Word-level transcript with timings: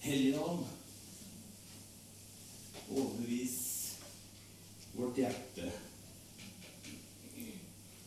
Hellige 0.00 0.40
Ånd, 0.40 0.64
overbevis 2.90 3.58
vårt 4.96 5.18
hjerte 5.20 5.66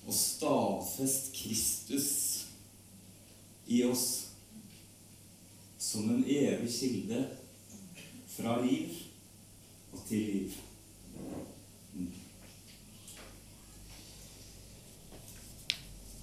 og 0.04 0.16
stadfest 0.18 1.29
Kristus 1.38 2.10
i 3.70 3.84
oss 3.86 4.08
som 5.78 6.10
en 6.10 6.26
evig 6.26 6.71
kilde 6.74 7.21
fra 8.34 8.57
liv 8.66 8.98
og 9.94 10.02
til 10.10 10.25
liv. 10.32 10.60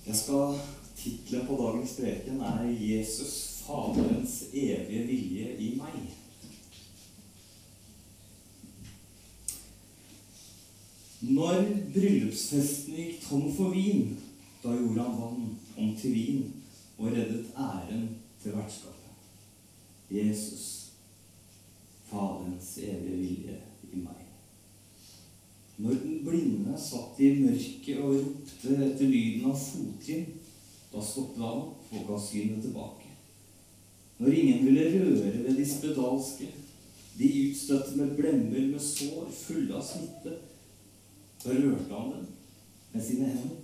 Jeg 0.07 0.17
skal 0.19 0.59
Tittelen 1.01 1.47
på 1.47 1.57
dagens 1.57 1.93
preken 1.97 2.41
er 2.41 2.65
'Jesus, 2.69 3.50
Faderens 3.61 4.43
evige 4.53 5.07
vilje 5.07 5.57
i 5.59 5.75
meg'. 5.77 6.09
Når 11.21 11.67
bryllupsfesten 11.95 12.97
gikk 12.97 13.21
tom 13.29 13.51
for 13.57 13.75
vin, 13.77 14.17
da 14.63 14.73
gjorde 14.73 15.05
han 15.05 15.19
vann 15.21 15.59
om 15.77 15.97
til 15.97 16.15
vin 16.15 16.47
og 16.99 17.13
reddet 17.13 17.53
æren 17.57 18.09
til 18.43 18.57
vertskapet. 18.57 18.97
Jesus, 20.11 20.93
Faderens 22.11 22.79
evige 22.79 23.17
vilje 23.17 23.59
i 23.93 23.97
meg. 23.97 24.25
Når 25.77 25.91
den 26.03 26.25
blinde 26.25 26.79
satt 26.81 27.21
i 27.21 27.31
mørket 27.41 28.01
og 28.05 28.17
ropte 28.17 28.75
etter 28.85 29.07
lyden 29.07 29.47
av 29.49 29.57
fottrinn, 29.57 30.27
da 30.91 31.05
stoppet 31.05 31.41
han 31.41 31.63
opp 31.63 31.95
og 31.95 32.09
ga 32.09 32.19
synet 32.21 32.65
tilbake. 32.67 33.00
Når 34.21 34.33
ingen 34.33 34.67
ville 34.67 34.89
røre 34.93 35.45
ved 35.45 35.57
de 35.57 35.65
spedalske, 35.65 36.49
de 37.19 37.29
utstøtte 37.51 37.97
med 37.97 38.17
blemmer 38.17 38.67
med 38.67 38.83
sår 38.85 39.31
fulle 39.33 39.77
av 39.77 39.85
smitte, 39.85 40.35
da 41.41 41.57
rørte 41.57 41.89
han 41.95 42.13
dem 42.13 42.27
med 42.93 43.05
sine 43.07 43.31
hender. 43.33 43.57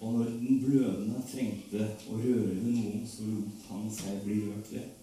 Og 0.00 0.12
når 0.12 0.30
den 0.36 0.60
blødende 0.66 1.24
trengte 1.32 1.88
å 2.10 2.20
røre 2.20 2.54
ved 2.54 2.68
noen, 2.68 3.02
så 3.08 3.24
lot 3.24 3.66
han 3.70 3.88
seg 3.92 4.22
bli 4.24 4.38
rørt 4.46 4.72
ved. 4.72 4.96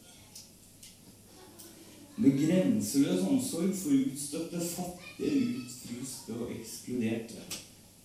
Med 2.17 2.37
grenseløs 2.41 3.25
omsorg 3.29 3.73
for 3.77 3.97
utstøtte, 3.97 4.61
fattige, 4.61 5.57
utfryste 5.57 6.37
og 6.37 6.53
ekskluderte, 6.53 7.45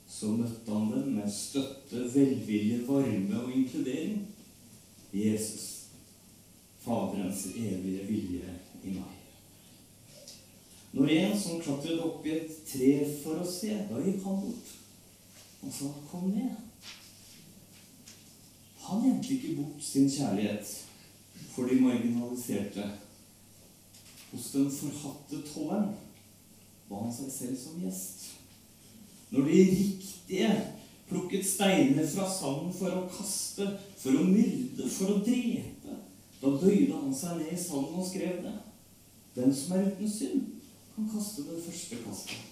så 0.08 0.32
møtte 0.36 0.72
han 0.72 0.92
dem 0.92 1.16
med 1.20 1.32
støtte, 1.32 2.08
velvilje, 2.14 2.84
varme 2.88 3.40
og 3.44 3.56
inkludering. 3.56 4.22
Jesus, 5.12 5.68
Faderens 6.80 7.46
evige 7.46 8.06
vilje 8.06 8.54
i 8.84 8.94
meg. 8.96 9.18
Når 10.92 11.08
en 11.08 11.38
som 11.40 11.60
klatret 11.60 12.00
opp 12.04 12.26
i 12.26 12.34
et 12.36 12.56
tre 12.68 12.92
for 13.22 13.40
å 13.40 13.46
se, 13.48 13.72
da 13.88 14.00
gikk 14.02 14.24
han 14.26 14.40
bort 14.42 14.72
og 15.62 15.72
sa 15.72 15.88
'kom 16.10 16.30
ned'. 16.30 16.56
Han 18.82 19.04
gjemte 19.04 19.34
ikke 19.34 19.56
bort 19.56 19.84
sin 19.84 20.10
kjærlighet 20.10 20.66
for 21.54 21.66
de 21.66 21.80
marginaliserte 21.80 22.90
hos 24.32 24.50
den 24.52 24.70
forhatte 24.70 25.42
tolleren 25.54 25.94
var 26.88 27.04
han 27.04 27.12
seg 27.14 27.30
selv 27.32 27.58
som 27.60 27.80
gjest. 27.80 28.24
Når 29.30 29.48
de 29.48 29.64
riktige 29.70 30.52
plukket 31.12 31.46
steiner 31.46 32.06
fra 32.08 32.26
sanden 32.30 32.72
for 32.74 32.96
å 32.96 33.06
kaste, 33.12 33.68
for 34.00 34.18
å 34.18 34.26
myrde, 34.26 34.88
for 34.90 35.14
å 35.14 35.20
drepe, 35.24 35.98
da 36.40 36.52
bøyde 36.58 36.96
han 36.96 37.14
seg 37.14 37.38
ned 37.38 37.52
i 37.54 37.60
sanden 37.60 38.00
og 38.02 38.08
skrev 38.08 38.40
det. 38.44 38.56
Den 39.36 39.54
som 39.54 39.76
er 39.76 39.92
uten 39.92 40.10
synd, 40.10 40.48
kan 40.92 41.08
kaste 41.08 41.46
det 41.48 41.60
første 41.64 42.00
kastet. 42.02 42.48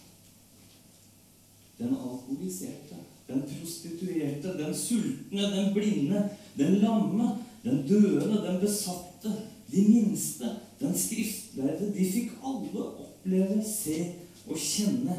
Den 1.80 1.96
alkoholiserte, 1.96 3.00
den 3.28 3.42
prostituerte, 3.48 4.54
den 4.58 4.74
sultne, 4.76 5.50
den 5.54 5.72
blinde, 5.74 6.28
den 6.56 6.78
lamme, 6.84 7.38
den 7.64 7.82
døende, 7.88 8.42
den 8.46 8.60
besatte, 8.60 9.32
de 9.72 9.84
minste, 9.88 10.56
den 10.80 10.96
skriftlærde, 10.98 11.92
de 11.94 12.08
fikk 12.12 12.38
alle 12.44 12.84
oppleve, 12.88 13.60
se 13.64 13.98
og 14.46 14.56
kjenne 14.58 15.16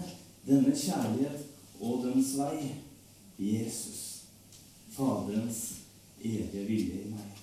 denne 0.48 0.74
kjærlighet 0.76 1.46
og 1.82 2.06
dens 2.06 2.34
vei. 2.38 2.72
Jesus, 3.42 4.24
Faderens 4.90 5.74
evige 6.22 6.66
vilje 6.66 6.94
i 6.94 7.10
meg. 7.10 7.38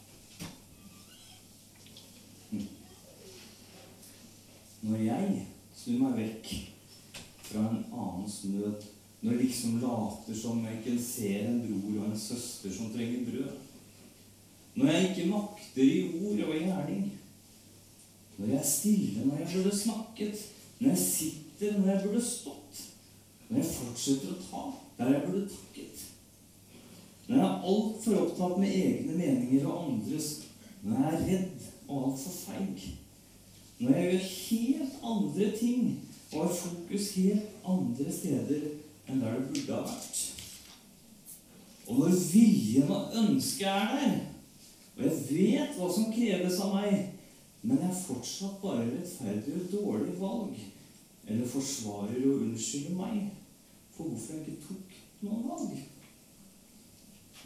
Hm. 2.50 2.66
Når 4.80 5.02
jeg 5.02 5.46
snur 5.74 6.04
meg 6.04 6.20
vekk 6.20 6.52
fra 7.48 7.64
en 7.66 7.80
annens 7.90 8.44
nød, 8.44 8.84
når 9.20 9.32
jeg 9.32 9.42
liksom 9.42 9.80
later 9.82 10.38
som 10.38 10.60
jeg 10.64 10.78
ikke 10.78 11.02
ser 11.02 11.48
en 11.48 11.62
bror 11.66 12.04
og 12.04 12.12
en 12.12 12.20
søster 12.20 12.72
som 12.72 12.92
trenger 12.94 13.24
brød, 13.26 13.56
når 14.78 14.92
jeg 14.92 15.08
ikke 15.08 15.30
makter 15.32 15.82
i 15.82 16.02
ord 16.20 16.44
og 16.46 16.54
i 16.54 16.62
gjerning, 16.68 17.08
når 18.36 18.46
jeg 18.46 18.58
er 18.60 18.70
stille 18.70 19.26
når 19.26 19.38
jeg 19.38 19.50
burde 19.56 19.78
snakket, 19.78 20.46
når 20.78 20.88
jeg 20.88 20.98
sitter 20.98 21.80
når 21.80 21.90
jeg 21.92 22.02
burde 22.04 22.22
stått, 22.22 22.87
når 23.48 23.60
jeg 23.60 23.72
fortsetter 23.72 24.34
å 24.34 24.38
ta 24.44 24.62
der 24.98 25.12
jeg 25.14 25.24
burde 25.26 25.48
takket, 25.52 26.04
når 27.28 27.36
jeg 27.36 27.44
er 27.46 27.66
altfor 27.72 28.20
opptatt 28.22 28.56
med 28.60 28.74
egne 28.74 29.16
meninger 29.18 29.66
og 29.68 29.90
andres, 29.92 30.28
når 30.82 30.98
jeg 30.98 31.12
er 31.12 31.26
redd 31.28 31.68
og 31.88 32.08
altfor 32.08 32.34
feig, 32.34 32.86
når 33.78 33.94
jeg 33.94 34.08
gjør 34.08 34.26
helt 34.32 35.04
andre 35.12 35.50
ting 35.58 35.84
og 36.32 36.40
har 36.42 36.56
fokus 36.60 37.12
helt 37.16 37.68
andre 37.74 38.12
steder 38.12 38.66
enn 39.08 39.22
der 39.22 39.38
det 39.38 39.46
burde 39.48 39.76
ha 39.76 39.84
vært. 39.86 40.24
Og 41.88 42.00
når 42.02 42.16
viljen 42.32 42.90
og 42.92 43.14
ønsket 43.16 43.68
er 43.70 43.94
der, 43.94 44.18
og 44.98 45.04
jeg 45.06 45.20
vet 45.30 45.78
hva 45.78 45.86
som 45.94 46.10
kreves 46.12 46.58
av 46.60 46.74
meg, 46.74 47.14
men 47.62 47.80
jeg 47.84 48.00
fortsatt 48.02 48.58
bare 48.62 48.88
rettferdiggjør 48.90 49.70
dårlig 49.72 50.16
valg, 50.20 50.58
eller 51.26 51.46
forsvarer 51.48 52.24
og 52.24 52.42
unnskylder 52.44 52.96
meg 52.96 53.20
for 53.94 54.08
hvorfor 54.08 54.36
jeg 54.36 54.44
ikke 54.46 54.66
tok 54.68 54.98
noen 55.26 55.46
valg. 55.48 55.78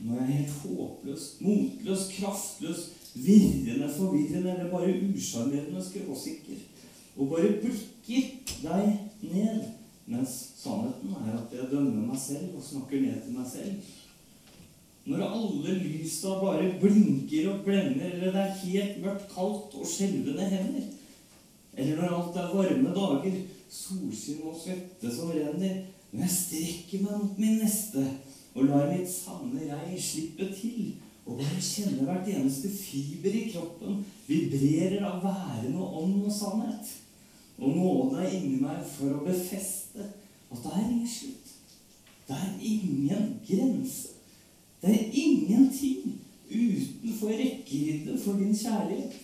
Når 0.02 0.18
jeg 0.18 0.22
er 0.22 0.36
helt 0.36 0.58
håpløs, 0.62 1.24
motløs, 1.40 2.04
kraftløs, 2.16 2.82
virrende, 3.14 3.88
forvirrende 3.96 4.54
eller 4.54 4.70
bare 4.72 4.94
usjarmerende 5.08 5.84
skråsikker, 5.84 6.62
og 7.16 7.28
bare 7.28 7.56
blikker 7.60 8.30
deg 8.62 8.86
ned, 9.22 9.64
mens 10.06 10.32
sannheten 10.58 11.12
er 11.16 11.36
at 11.38 11.52
jeg 11.54 11.68
dømmer 11.70 12.06
meg 12.08 12.18
selv 12.20 12.56
og 12.56 12.64
snakker 12.64 13.04
ned 13.04 13.20
til 13.24 13.36
meg 13.36 13.50
selv 13.50 13.92
når 15.04 15.22
alle 15.26 15.72
lysa 15.82 16.36
bare 16.38 16.68
blinker 16.80 17.48
og 17.50 17.64
blender, 17.66 18.12
eller 18.12 18.34
det 18.34 18.42
er 18.42 18.60
helt 18.60 19.00
mørkt, 19.02 19.24
kaldt 19.34 19.74
og 19.74 19.88
skjelvende 19.88 20.46
hender. 20.46 20.84
Eller 21.74 21.96
når 21.98 22.14
alt 22.18 22.38
er 22.38 22.52
varme 22.54 22.92
dager, 22.94 23.40
solskinn 23.72 24.44
og 24.46 24.58
svette 24.60 25.10
som 25.14 25.32
renner. 25.32 25.86
men 26.12 26.26
jeg 26.26 26.36
strekker 26.36 27.04
meg 27.06 27.20
mot 27.22 27.38
min 27.40 27.58
neste 27.62 28.02
og 28.52 28.66
lar 28.68 28.90
mitt 28.92 29.08
sanne 29.08 29.62
jeg 29.64 30.00
slippe 30.04 30.50
til, 30.52 30.90
og 31.24 31.38
bare 31.38 31.60
kjenne 31.62 32.04
hvert 32.04 32.28
eneste 32.28 32.68
fiber 32.68 33.32
i 33.32 33.46
kroppen 33.52 34.02
vibrerer 34.26 35.06
av 35.08 35.22
værende 35.24 35.80
ånd 35.80 36.18
og 36.26 36.34
sannhet. 36.34 36.90
Og 37.62 37.76
nåden 37.76 38.18
er 38.20 38.34
inni 38.34 38.58
meg 38.60 38.82
for 38.90 39.14
å 39.16 39.24
befeste 39.24 40.08
at 40.52 40.64
det 40.64 40.72
er 40.72 40.88
ingen 40.90 41.08
slutt. 41.08 41.54
Det 42.28 42.36
er 42.36 42.50
ingen 42.60 43.30
grense. 43.46 44.18
Det 44.82 44.90
er 44.90 45.16
ingenting 45.22 46.18
utenfor 46.50 47.32
rekkevidde 47.38 48.18
for 48.20 48.36
din 48.36 48.56
kjærlighet. 48.56 49.14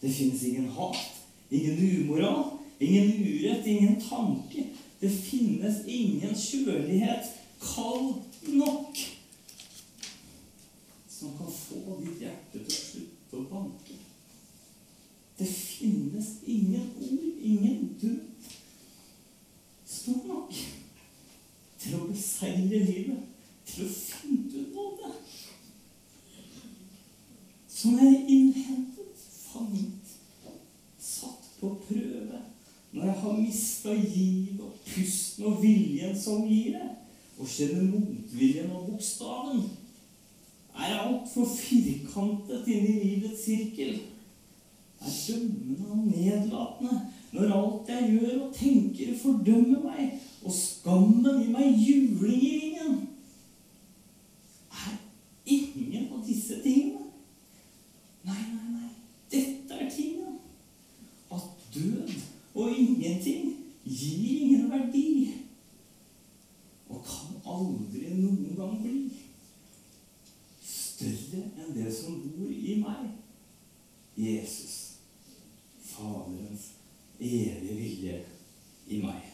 Det 0.00 0.14
fins 0.14 0.42
ingen 0.48 0.70
hat, 0.72 1.02
ingen 1.50 1.82
umoral, 2.00 2.59
ingen 2.80 3.12
urett, 3.26 3.66
ingen 3.66 4.00
tanke. 4.00 4.66
Det 5.00 5.10
finnes 5.10 5.84
ingen 5.86 6.34
kjølighet 6.36 7.30
kald 7.60 8.14
nok 8.48 8.98
som 11.08 11.36
kan 11.36 11.52
få 11.52 11.98
ditt 12.00 12.22
hjerte 12.24 12.62
til 12.64 12.64
å 12.64 12.76
slutte 12.76 13.40
å 13.40 13.48
banke. 13.50 13.96
Det 15.40 15.48
finnes 15.48 16.34
ingen 16.48 16.88
ord, 17.00 17.40
ingen 17.40 17.88
død 18.00 18.48
stor 20.00 20.22
nok 20.28 20.54
til 21.80 21.96
å 21.96 22.06
beseire 22.08 22.80
livet 22.84 23.26
til 23.68 23.86
å 23.86 23.92
finne 23.92 24.62
ut 24.62 24.74
nåde. 24.76 25.12
Som 27.68 27.98
er 28.00 28.16
innhentet, 28.28 29.26
fanget, 29.50 30.14
satt 31.00 31.52
på 31.60 31.74
prøve. 31.86 32.40
Når 32.92 33.06
jeg 33.06 33.18
har 33.22 33.36
mista 33.38 33.94
givet 33.94 34.64
og 34.66 34.80
pusten 34.88 35.46
og 35.52 35.60
viljen 35.62 36.16
som 36.18 36.48
gir 36.48 36.74
det, 36.74 36.88
og 37.60 37.68
kjenner 37.68 37.90
motviljen 37.90 38.70
og 38.70 38.86
bokstaven, 38.86 39.62
er 40.76 41.00
altfor 41.00 41.48
firkantet 41.56 42.66
inni 42.66 42.92
livets 43.04 43.44
sirkel. 43.44 44.00
er 45.00 45.10
dømmende 45.28 45.90
og 45.90 45.96
nedlatende, 46.06 47.00
når 47.32 47.52
alt 47.52 47.88
jeg 47.88 48.18
gjør 48.20 48.46
og 48.46 48.54
tenker, 48.54 49.18
fordømmer 49.22 49.82
meg, 49.82 50.20
og 50.44 50.52
skammen 50.52 51.42
gir 51.42 51.50
meg 51.50 51.78
juling 51.88 52.42
i 52.42 52.50
ringen, 52.60 53.08
er 54.72 54.96
ingen 55.46 56.12
av 56.12 56.24
disse 56.26 56.62
tingene. 56.62 57.08
Nei, 58.24 58.40
nei, 58.52 58.72
nei. 58.72 58.90
Dette 59.32 59.74
er 59.74 59.90
tingene. 59.90 60.36
At 61.32 61.48
død 61.74 62.12
og 62.54 62.70
ingenting 62.78 63.56
gir 63.84 64.40
ingen 64.40 64.70
verdi. 64.70 65.10
Og 66.90 67.04
kan 67.06 67.36
aldri 67.46 68.14
noen 68.18 68.56
gang 68.58 68.78
bli 68.82 68.96
større 70.66 71.44
enn 71.62 71.74
det 71.76 71.92
som 71.94 72.18
bor 72.34 72.50
i 72.50 72.76
meg. 72.82 73.12
Jesus, 74.20 74.98
Faderens 75.80 76.66
evige 77.20 77.76
vilje 77.76 78.20
i 78.88 79.00
meg. 79.04 79.26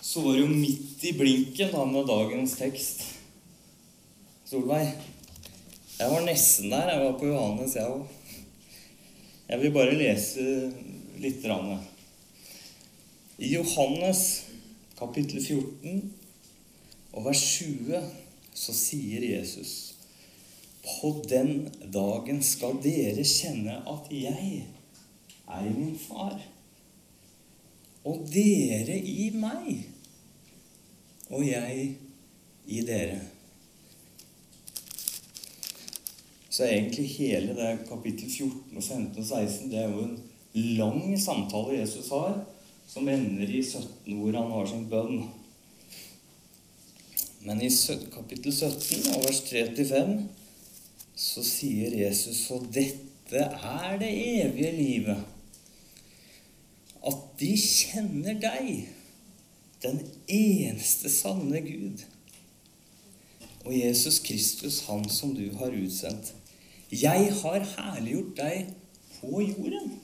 Så 0.00 0.22
var 0.22 0.36
det 0.36 0.44
jo 0.44 0.50
midt 0.52 1.04
i 1.04 1.12
blinken 1.18 1.72
da 1.74 1.84
med 1.90 2.06
dagens 2.06 2.54
tekst. 2.58 3.02
Solveig, 4.46 4.92
jeg 5.98 6.10
var 6.10 6.22
nesten 6.26 6.70
der. 6.70 6.92
Jeg 6.92 7.04
var 7.04 7.18
på 7.18 7.26
Johannes, 7.26 7.74
jeg 7.74 7.90
òg. 7.90 8.06
Jeg 9.48 9.60
vil 9.60 9.74
bare 9.74 9.96
lese 9.98 10.44
litt. 11.18 11.42
Rann. 11.44 11.80
I 13.38 13.50
Johannes 13.56 14.44
kapittel 14.98 15.42
14 15.42 16.12
og 17.12 17.24
vers 17.26 17.42
20 17.58 17.98
så 18.54 18.74
sier 18.76 19.26
Jesus 19.26 19.93
På 20.84 21.10
den 21.28 21.70
dagen 21.92 22.42
skal 22.44 22.76
dere 22.84 23.24
kjenne 23.24 23.78
at 23.88 24.10
jeg 24.12 24.64
er 25.48 25.68
min 25.70 25.96
far, 25.98 26.36
og 28.04 28.26
dere 28.32 28.98
i 28.98 29.30
meg, 29.32 29.70
og 31.30 31.46
jeg 31.46 31.94
i 32.66 32.82
dere. 32.84 33.20
Så 36.54 36.68
egentlig 36.68 37.08
hele 37.16 37.54
det 37.56 37.70
kapittel 37.88 38.30
14 38.30 38.76
og 38.76 38.82
15 38.82 39.18
og 39.18 39.24
16 39.26 39.70
det 39.72 39.78
er 39.80 39.88
jo 39.90 40.04
en 40.04 40.20
lang 40.78 41.16
samtale 41.18 41.80
Jesus 41.80 42.12
har, 42.14 42.36
som 42.86 43.08
ender 43.08 43.48
i 43.48 43.62
17 43.62 44.20
hvor 44.20 44.36
han 44.36 44.52
har 44.52 44.68
sin 44.70 44.84
bønn. 44.92 45.24
Men 47.44 47.62
i 47.62 47.72
kapittel 48.14 48.52
17 48.52 49.16
og 49.16 49.24
vers 49.24 49.40
3-5 49.48 50.14
så 51.14 51.44
sier 51.46 51.94
Jesus 51.94 52.44
så 52.48 52.58
dette 52.74 53.38
er 53.38 53.98
det 54.00 54.10
evige 54.10 54.72
livet. 54.74 55.22
At 57.04 57.22
de 57.38 57.52
kjenner 57.60 58.38
deg, 58.40 58.88
den 59.84 60.00
eneste 60.30 61.10
sanne 61.12 61.60
Gud, 61.64 62.04
og 63.64 63.72
Jesus 63.72 64.18
Kristus, 64.24 64.82
Han 64.88 65.06
som 65.08 65.34
du 65.36 65.46
har 65.56 65.72
utsendt. 65.72 66.34
Jeg 66.92 67.30
har 67.40 67.64
herliggjort 67.64 68.36
deg 68.36 68.74
på 69.16 69.40
jorden. 69.40 69.94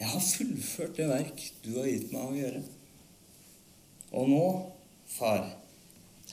Jeg 0.00 0.08
har 0.08 0.20
fullført 0.20 0.96
det 0.98 1.08
verk 1.08 1.44
du 1.64 1.70
har 1.78 1.88
gitt 1.88 2.12
meg 2.12 2.24
å 2.28 2.38
gjøre. 2.38 2.62
Og 4.14 4.30
nå 4.30 4.46
Far, 5.14 5.44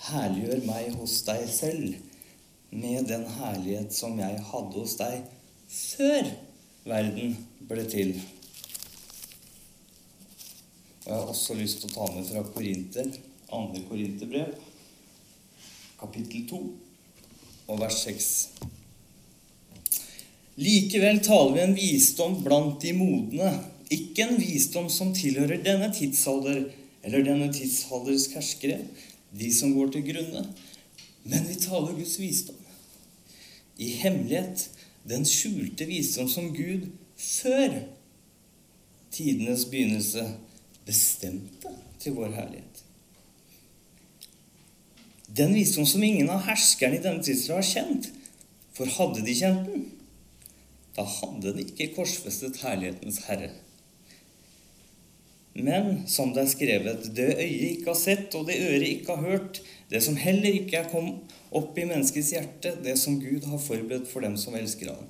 herliggjør 0.08 0.64
meg 0.66 0.96
hos 0.98 1.20
deg 1.28 1.44
selv 1.52 2.11
med 2.71 3.07
den 3.07 3.25
herlighet 3.38 3.94
som 3.94 4.19
jeg 4.19 4.39
hadde 4.47 4.79
hos 4.79 4.95
deg 5.00 5.25
før 5.71 6.29
verden 6.88 7.35
ble 7.68 7.83
til. 7.91 8.13
Og 11.01 11.07
Jeg 11.07 11.15
har 11.15 11.31
også 11.33 11.57
lyst 11.59 11.81
til 11.81 11.91
å 11.91 11.95
ta 11.95 12.07
med 12.15 12.27
fra 12.29 12.44
Korinter, 12.53 13.09
2. 13.51 13.81
Korinterbrev, 13.89 14.53
kapittel 16.00 16.45
2 16.50 16.62
og 17.71 17.81
vers 17.81 17.97
6. 18.06 18.29
Likevel 20.62 21.19
taler 21.25 21.56
vi 21.56 21.63
en 21.65 21.75
visdom 21.75 22.39
blant 22.45 22.79
de 22.83 22.94
modne, 22.95 23.51
ikke 23.91 24.27
en 24.27 24.39
visdom 24.39 24.88
som 24.94 25.12
tilhører 25.15 25.63
denne 25.65 25.89
tidsalder, 25.95 26.63
eller 27.03 27.25
denne 27.25 27.50
tidsalders 27.51 28.29
herskere, 28.35 28.79
de 29.35 29.50
som 29.56 29.73
går 29.75 29.91
til 29.95 30.06
grunne. 30.12 30.45
Men 31.23 31.47
vi 31.50 31.57
taler 31.59 31.97
Guds 31.97 32.18
visdom. 32.21 32.61
I 33.81 33.89
hemmelighet 34.04 34.68
den 35.10 35.25
skjulte 35.25 35.88
visdom 35.89 36.30
som 36.30 36.51
Gud 36.54 36.92
før 37.18 37.80
tidenes 39.12 39.66
begynnelse 39.69 40.28
bestemte 40.86 41.74
til 42.01 42.16
vår 42.18 42.36
herlighet. 42.36 42.83
Den 45.31 45.56
visdom 45.56 45.88
som 45.88 46.04
ingen 46.04 46.30
av 46.30 46.44
herskerne 46.45 47.00
i 47.00 47.04
denne 47.04 47.24
tidsrommet 47.24 47.63
har 47.63 47.72
kjent. 47.72 48.10
For 48.75 48.88
hadde 48.98 49.24
de 49.25 49.36
kjent 49.36 49.68
den, 49.68 49.83
da 50.95 51.04
hadde 51.07 51.54
de 51.56 51.66
ikke 51.66 51.92
korsfestet 51.95 52.60
herlighetens 52.63 53.22
herre. 53.28 53.51
Men 55.53 56.03
som 56.07 56.31
det 56.31 56.45
er 56.45 56.51
skrevet, 56.51 57.07
det 57.15 57.27
øyet 57.36 57.71
ikke 57.74 57.92
har 57.92 58.00
sett, 58.00 58.36
og 58.39 58.48
det 58.48 58.62
øret 58.63 58.88
ikke 58.88 59.15
har 59.15 59.25
hørt, 59.33 59.62
det 59.92 60.00
som 60.03 60.15
heller 60.15 60.62
ikke 60.62 60.80
er 60.80 60.92
kommet 60.92 61.33
opp 61.51 61.75
i 61.75 61.88
menneskets 61.88 62.31
hjerte, 62.31 62.77
det 62.83 62.95
som 63.00 63.19
Gud 63.19 63.50
har 63.51 63.59
forberedt 63.59 64.07
for 64.07 64.24
dem 64.24 64.38
som 64.39 64.56
elsker 64.56 64.94
ham. 64.94 65.09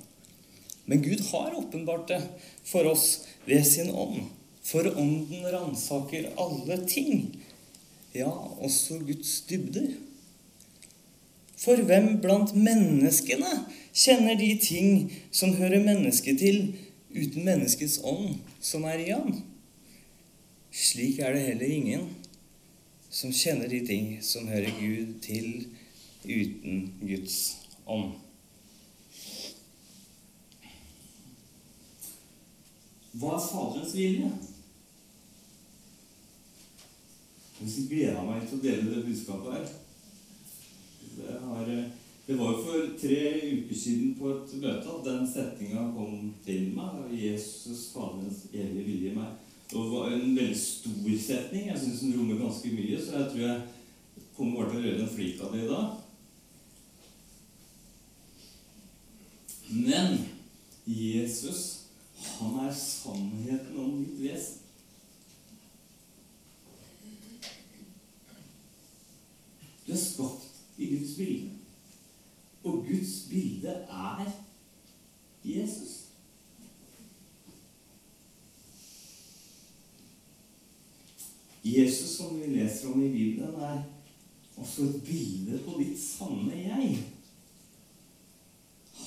Men 0.90 1.04
Gud 1.06 1.22
har 1.30 1.54
åpenbart 1.58 2.08
det 2.10 2.22
for 2.66 2.90
oss 2.90 3.28
ved 3.46 3.62
sin 3.70 3.92
ånd. 3.94 4.32
For 4.66 4.86
ånden 4.98 5.46
ransaker 5.54 6.32
alle 6.42 6.80
ting, 6.90 7.28
ja, 8.14 8.30
også 8.62 9.00
Guds 9.06 9.42
dybder. 9.50 9.94
For 11.62 11.78
hvem 11.86 12.16
blant 12.22 12.56
menneskene 12.58 13.52
kjenner 13.94 14.38
de 14.40 14.56
ting 14.62 15.12
som 15.30 15.54
hører 15.60 15.84
mennesket 15.86 16.42
til, 16.42 16.64
uten 17.14 17.46
menneskets 17.46 18.00
ånd 18.08 18.40
som 18.64 18.86
er 18.90 19.06
i 19.06 19.12
ham? 19.12 19.36
Slik 20.72 21.20
er 21.20 21.34
det 21.36 21.46
heller 21.46 21.66
ingen 21.66 22.10
som 23.12 23.34
kjenner 23.36 23.68
de 23.68 23.82
ting 23.86 24.14
som 24.24 24.48
hører 24.48 24.72
Gud 24.80 25.18
til 25.24 25.66
uten 26.24 26.86
Guds 27.04 27.40
ånd. 27.86 28.14
Hva 33.20 33.36
er 33.36 33.44
Faderens 33.44 33.96
vilje? 33.98 34.32
Jeg 37.62 37.88
gleder 37.90 38.24
meg 38.26 38.48
til 38.48 38.58
å 38.58 38.64
dele 38.64 38.94
det 38.94 39.04
budskapet 39.06 39.58
her. 39.58 39.68
Det, 41.18 41.36
har, 41.44 41.68
det, 41.68 42.38
var 42.40 42.56
jo 42.56 42.64
for 42.64 42.94
tre 43.02 43.20
uker 43.60 43.78
siden 43.78 44.16
på 44.18 44.32
et 44.32 44.56
møte 44.64 44.96
at 44.96 45.04
den 45.10 45.28
setninga 45.28 45.84
kom 45.94 46.32
til 46.48 46.72
meg. 46.78 47.12
Jesus, 47.12 47.90
Faderens 47.92 48.46
evige 48.54 48.88
vilje 48.88 49.12
i 49.12 49.20
meg. 49.20 49.51
Det 49.72 49.78
var 49.78 50.12
en 50.12 50.36
veldig 50.36 50.58
stor 50.58 51.18
setning. 51.26 51.68
Jeg 51.68 51.80
syns 51.80 52.00
den 52.00 52.18
rommer 52.20 52.40
ganske 52.44 52.72
mye, 52.76 52.98
så 53.00 53.12
jeg 53.18 53.28
tror 53.32 53.40
jeg 53.40 53.62
kommer 54.36 54.58
bare 54.58 54.72
til 54.74 54.80
å 54.82 54.88
gjøre 54.88 55.04
en 55.06 55.14
flik 55.14 55.44
av 55.46 55.54
det 55.56 55.62
i 55.64 55.70
dag. 55.70 55.94
Men 59.72 60.18
Jesus, 60.86 61.62
han 62.34 62.60
er 62.66 62.74
sannheten 62.76 63.80
om 63.80 63.96
ditt 64.02 64.20
vesen. 64.20 64.60
Du 69.88 69.96
er 69.96 70.04
skapt 70.04 70.52
i 70.78 70.92
Guds 70.98 71.16
bilde. 71.16 71.56
Og 72.68 72.84
Guds 72.92 73.16
bilde 73.32 73.80
er 73.88 74.28
Jesus. 75.48 76.02
Jesus, 81.72 82.18
som 82.18 82.40
vi 82.40 82.52
leser 82.56 82.92
om 82.92 83.04
i 83.04 83.10
Bibelen, 83.10 83.56
er 83.62 83.84
også 84.58 84.84
et 84.84 85.02
bilde 85.06 85.60
på 85.66 85.78
ditt 85.80 86.00
sanne 86.00 86.56
jeg. 86.58 86.96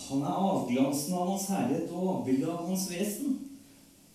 Han 0.04 0.22
er 0.22 0.44
avglansen 0.50 1.16
av 1.16 1.30
hans 1.32 1.48
herlighet 1.52 1.92
og 1.92 2.10
avbildet 2.18 2.50
av 2.52 2.68
hans 2.68 2.86
vesen. 2.92 3.38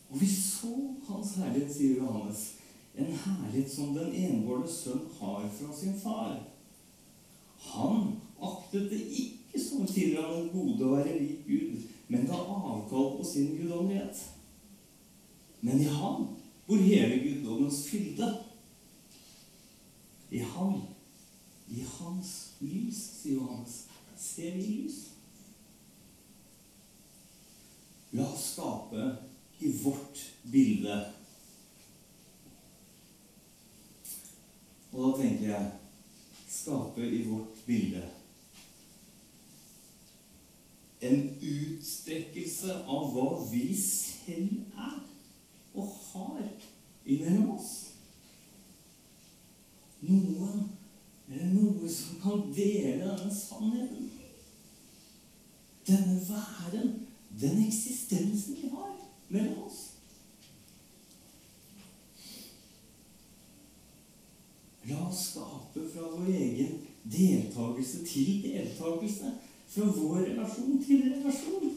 Og 0.09 0.21
vi 0.21 0.29
så 0.29 0.73
hans 1.07 1.35
herlighet, 1.37 1.73
sier 1.73 2.01
Johannes, 2.01 2.45
en 2.97 3.13
herlighet 3.23 3.71
som 3.71 3.93
den 3.97 4.13
enbårne 4.13 4.69
sønn 4.69 5.05
har 5.19 5.45
fra 5.57 5.75
sin 5.75 5.95
far. 6.01 6.39
Han 7.69 8.15
aktet 8.41 8.89
det 8.91 9.01
ikke 9.23 9.61
som 9.61 9.87
tilhørende 9.87 10.47
et 10.47 10.53
gode 10.53 10.85
å 10.85 10.97
være 10.97 11.17
lik 11.19 11.45
Gud, 11.47 11.87
men 12.09 12.27
ga 12.29 12.39
avkall 12.39 13.15
på 13.17 13.25
sin 13.25 13.55
guddommelighet. 13.57 14.21
Men 15.61 15.81
i 15.81 15.89
ham 15.91 16.29
hvor 16.69 16.77
hele 16.77 17.15
guddommens 17.23 17.87
fylde 17.89 18.43
I 20.31 20.37
ham, 20.37 20.81
i 21.67 21.81
hans 21.81 22.51
lys, 22.59 22.99
sier 23.21 23.39
Johannes. 23.39 23.87
Ser 24.17 24.53
vi 24.53 24.61
lys? 24.61 24.99
La 28.13 28.27
oss 28.29 28.45
skape 28.51 29.07
i 29.65 29.73
vårt 29.81 30.21
bilde. 30.51 30.99
Og 34.93 35.01
da 35.01 35.11
tenker 35.23 35.49
jeg 35.49 35.73
skape 36.53 37.09
i 37.09 37.25
vårt 37.31 37.65
bilde. 37.65 38.05
En 41.01 41.29
utstrekkelse 41.41 42.83
av 42.85 43.09
hva 43.15 43.31
vi 43.49 43.71
selv 43.73 44.77
er 44.77 45.08
og 45.79 45.93
har 46.11 46.43
innimellom 47.05 47.55
oss. 47.55 47.71
Noen 50.01 50.67
eller 51.29 51.51
noe 51.53 51.89
som 51.91 52.17
kan 52.23 52.47
dele 52.55 53.05
denne 53.05 53.33
sannheten. 53.35 54.09
Denne 55.87 56.17
væren, 56.25 56.91
den 57.41 57.63
eksistensen 57.67 58.57
vi 58.61 58.69
har 58.73 58.95
mellom 59.29 59.63
oss. 59.65 59.81
La 64.89 65.03
oss 65.05 65.27
skape 65.33 65.83
fra 65.93 66.07
vår 66.15 66.31
egen 66.33 66.79
deltakelse 67.03 68.05
til 68.05 68.41
deltakelse. 68.47 69.35
Fra 69.69 69.85
vår 69.85 70.23
relasjon 70.31 70.81
til 70.81 71.05
relasjon. 71.13 71.75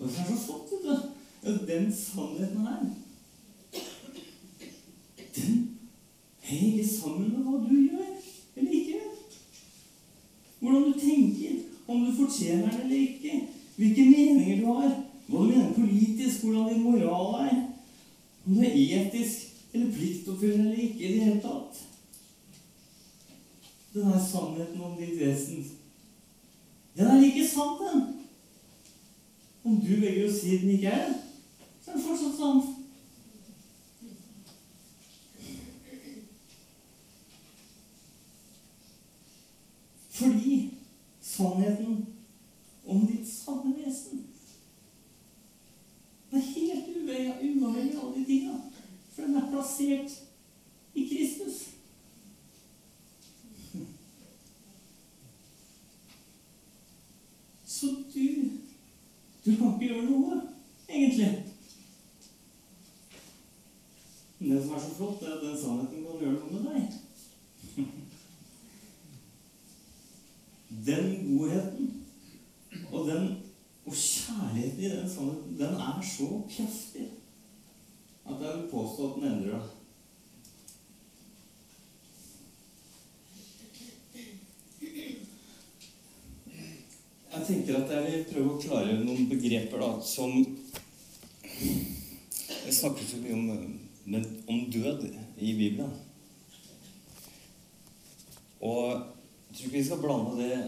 Og 0.00 0.08
det 0.08 0.18
er 0.18 0.24
så 0.24 0.44
flott, 0.44 0.70
vet 0.72 0.84
du. 0.84 1.08
at 1.42 1.68
Den 1.68 1.92
sannheten 1.92 2.60
her, 2.66 2.84
den 5.36 5.78
henger 6.38 6.86
sammen 6.86 7.28
med 7.28 7.44
hva 7.44 7.58
du 7.64 7.74
gjør 7.74 8.06
eller 8.56 8.70
ikke 8.70 8.92
gjør. 8.92 9.12
Hvordan 10.58 10.92
du 10.92 10.98
tenker, 11.00 11.58
om 11.88 12.04
du 12.04 12.12
fortjener 12.16 12.70
det 12.70 12.80
eller 12.84 12.96
ikke. 12.96 13.48
Hvilke 13.76 14.04
meninger 14.04 14.60
du 14.60 14.66
har. 14.72 15.02
Hva 15.26 15.38
du 15.38 15.44
mener 15.44 15.72
politisk, 15.72 16.44
hvordan 16.44 16.74
din 16.74 16.82
moral 16.82 17.46
er. 17.46 17.62
Om 18.46 18.54
du 18.54 18.60
er 18.60 18.74
etisk 18.74 19.46
eller 19.72 19.92
pliktoppfyllende 19.92 20.72
eller 20.72 20.82
ikke 20.82 21.08
i 21.08 21.12
det 21.12 21.24
hele 21.24 21.40
tatt. 21.40 21.84
Den 23.94 24.08
er 24.12 24.24
sannheten 24.32 24.80
om 24.80 24.96
ditt 24.98 25.20
vesen. 25.20 25.64
Den 26.96 27.06
er 27.06 27.20
like 27.20 27.48
sann, 27.48 27.76
den. 27.80 28.19
Om 29.64 29.80
du 29.80 29.90
velger 30.00 30.28
å 30.28 30.32
si 30.32 30.56
den 30.60 30.76
ikke 30.76 30.94
er 30.94 31.10
så 31.84 31.90
er 31.90 31.96
det 31.96 32.04
fortsatt 32.04 32.36
sant. 32.36 32.76
Fordi 40.10 40.70
sannheten 41.20 42.06
om 42.84 43.06
ditt 43.06 43.28
sanne 43.28 43.72
vesen 43.76 44.26
Den 46.30 46.38
er 46.38 46.44
helt 46.46 46.88
uavhengig 47.42 47.96
av 47.96 48.12
de 48.14 48.24
tinga. 48.24 48.58
For 49.12 49.22
den 49.22 49.36
er 49.36 49.48
plassert 49.50 50.12
i 50.94 51.06
Kristus. 51.08 51.56
Så 57.66 57.86
du 58.14 58.59
Du 59.50 59.56
kan 59.56 59.72
ikke 59.74 59.86
gjøre 59.94 60.04
noe, 60.06 60.36
egentlig. 60.86 61.44
Men 64.38 64.52
det 64.52 64.60
som 64.62 64.74
er 64.76 64.82
så 64.84 64.90
flott, 64.94 65.22
er 65.22 65.32
at 65.34 65.42
den 65.42 65.56
sannheten 65.58 66.04
kan 66.06 66.20
gjøre 66.20 66.36
noe 66.36 66.50
med 66.52 66.62
deg. 66.68 66.84
Den 70.86 71.08
godheten 71.26 71.88
og 72.92 73.08
den 73.08 73.26
og 73.86 73.96
kjærligheten 73.96 74.84
i 74.84 74.92
den 74.92 75.10
sannheten, 75.10 75.58
den 75.58 75.74
er 75.88 75.98
så 76.12 76.28
kraftig 76.54 77.08
at 78.30 78.46
jeg 78.46 78.54
vil 78.54 78.70
påstå 78.70 79.08
at 79.08 79.18
den 79.18 79.32
endrer 79.32 79.58
deg. 79.58 79.79
Tenker 87.50 87.78
at 87.80 87.90
jeg 87.94 88.06
vil 88.06 88.26
prøve 88.32 88.52
å 88.54 88.60
klare 88.62 88.98
noen 89.02 89.28
begreper 89.30 89.82
da, 89.82 89.90
som 90.04 90.36
Jeg 91.60 92.76
snakker 92.76 93.04
så 93.04 93.18
mye 93.20 93.34
om, 93.34 93.78
men, 94.12 94.26
om 94.48 94.60
død 94.70 95.02
i 95.40 95.54
Bibelen. 95.58 95.90
Og 98.60 98.84
jeg 98.92 99.56
tror 99.56 99.66
ikke 99.66 99.76
vi 99.78 99.84
skal 99.84 100.02
blande 100.04 100.36
det 100.38 100.58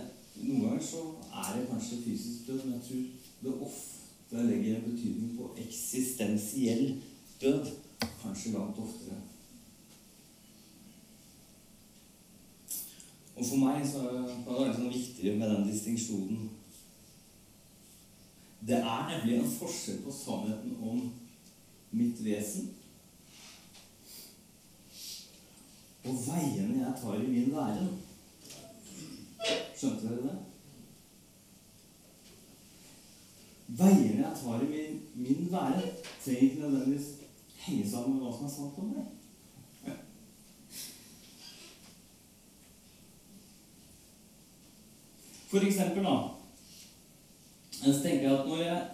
Noen 0.43 0.63
ganger 0.65 0.85
så 0.85 1.03
er 1.29 1.51
det 1.55 1.67
kanskje 1.69 2.01
fysisk 2.03 2.47
død, 2.49 2.63
men 2.65 2.79
jeg 2.79 2.87
tror 2.87 3.03
det 3.43 3.53
ofte 3.67 4.47
legger 4.49 4.79
en 4.79 4.87
betydning 4.89 5.35
på 5.37 5.51
eksistensiell 5.61 6.87
død. 7.43 7.69
Kanskje 8.23 8.55
langt 8.57 8.81
oftere. 8.81 9.21
Og 13.37 13.45
for 13.45 13.61
meg 13.61 13.85
så 13.87 14.03
er 14.09 14.65
det 14.65 14.75
sånn 14.77 14.91
viktigere 14.93 15.39
med 15.39 15.53
den 15.53 15.69
distinksjonen. 15.69 16.51
Det 18.67 18.79
er 18.79 19.09
nemlig 19.11 19.39
en 19.39 19.51
forskjell 19.59 20.05
på 20.05 20.13
sannheten 20.15 20.77
om 20.83 21.03
mitt 21.91 22.25
vesen 22.25 22.71
og 26.03 26.15
veiene 26.27 26.81
jeg 26.83 26.95
tar 26.99 27.15
i 27.15 27.27
min 27.31 27.53
væren. 27.55 27.91
Skjønte 29.79 30.09
dere 30.09 30.23
det? 30.25 30.39
Veiene 33.79 34.25
jeg 34.25 34.39
tar 34.43 34.65
i 34.65 34.71
min, 34.73 35.01
min 35.15 35.49
væren, 35.53 35.91
trenger 36.25 36.43
ikke 36.43 36.61
nødvendigvis 36.61 37.09
henge 37.63 37.91
sammen 37.91 38.17
med 38.17 38.27
hva 38.27 38.33
som 38.37 38.47
er 38.47 38.55
sant 38.57 38.79
om 38.83 38.95
meg. 38.97 39.11
For 45.53 45.69
eksempel, 45.69 46.07
da 46.07 46.42
Jeg 47.83 47.95
tenker 48.03 48.29
jeg 48.29 48.39
at 48.39 48.47
når 48.47 48.57
jeg 48.63 48.89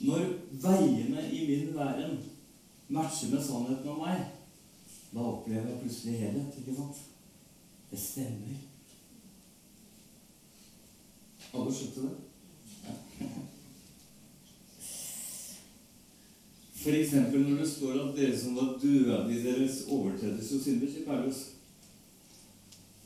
Når 0.00 0.24
veiene 0.62 1.30
i 1.32 1.46
min 1.46 1.74
verden 1.74 2.18
matcher 2.88 3.30
med 3.30 3.44
sannheten 3.44 3.88
om 3.88 4.00
meg, 4.02 4.24
da 5.12 5.18
opplever 5.18 5.68
jeg 5.68 5.78
plutselig 5.80 6.18
helhet. 6.18 6.56
Ikke 6.58 6.74
sant? 6.76 6.98
Det 7.90 8.00
stemmer. 8.00 8.56
Alle 11.54 11.74
skjønte 11.76 12.08
det? 12.08 13.30
For 16.82 16.98
eksempel 16.98 17.46
når 17.46 17.62
det 17.62 17.70
står 17.70 18.02
at 18.02 18.16
dere 18.18 18.38
som 18.38 18.58
var 18.58 18.74
døde 18.82 19.22
i 19.30 19.42
deres 19.44 19.84
overtredelse 19.86 20.56
og 20.56 20.66
synder, 20.66 20.90
sier 20.90 21.06
Paulus, 21.06 21.44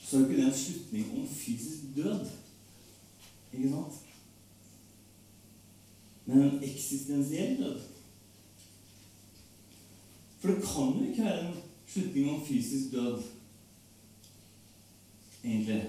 så 0.01 0.17
er 0.17 0.21
jo 0.21 0.27
ikke 0.27 0.41
det 0.41 0.49
en 0.49 0.59
slutning 0.65 1.15
om 1.19 1.29
fysisk 1.29 1.93
død. 1.97 2.27
Ikke 3.53 3.69
sant? 3.69 4.06
Men 6.27 6.43
en 6.43 6.63
eksistensiell 6.63 7.59
død. 7.63 7.81
For 10.39 10.49
det 10.49 10.57
kan 10.57 10.99
jo 10.99 11.11
ikke 11.11 11.25
være 11.25 11.49
en 11.49 11.55
slutning 11.87 12.31
om 12.31 12.47
fysisk 12.47 12.93
død, 12.93 13.23
egentlig. 15.45 15.85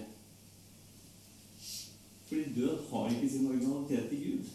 Fordi 2.26 2.44
død 2.56 2.90
har 2.90 3.10
ikke 3.10 3.30
sin 3.30 3.48
originalitet 3.48 4.12
i 4.12 4.24
Gud. 4.24 4.46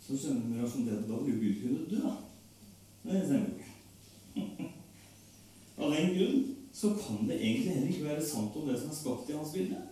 Så 0.00 0.18
skjønner 0.18 0.46
vi 0.46 0.62
rasjonaliteten 0.62 1.10
da 1.10 1.16
vil 1.22 1.40
Gud 1.40 1.60
kunne 1.62 1.90
dø. 1.90 2.10
Det 3.04 3.24
stemmer 3.24 3.46
ikke. 3.46 3.72
Av 5.78 5.90
den 5.92 6.14
grunn 6.16 6.44
så 6.72 6.92
kan 7.00 7.28
det 7.28 7.40
egentlig 7.40 7.72
heller 7.74 7.88
ikke 7.88 8.04
være 8.04 8.26
sant 8.26 8.56
om 8.56 8.68
det 8.68 8.78
som 8.80 8.90
er 8.90 8.98
skapt 9.00 9.30
i 9.30 9.36
hans 9.36 9.52
bilde. 9.54 9.82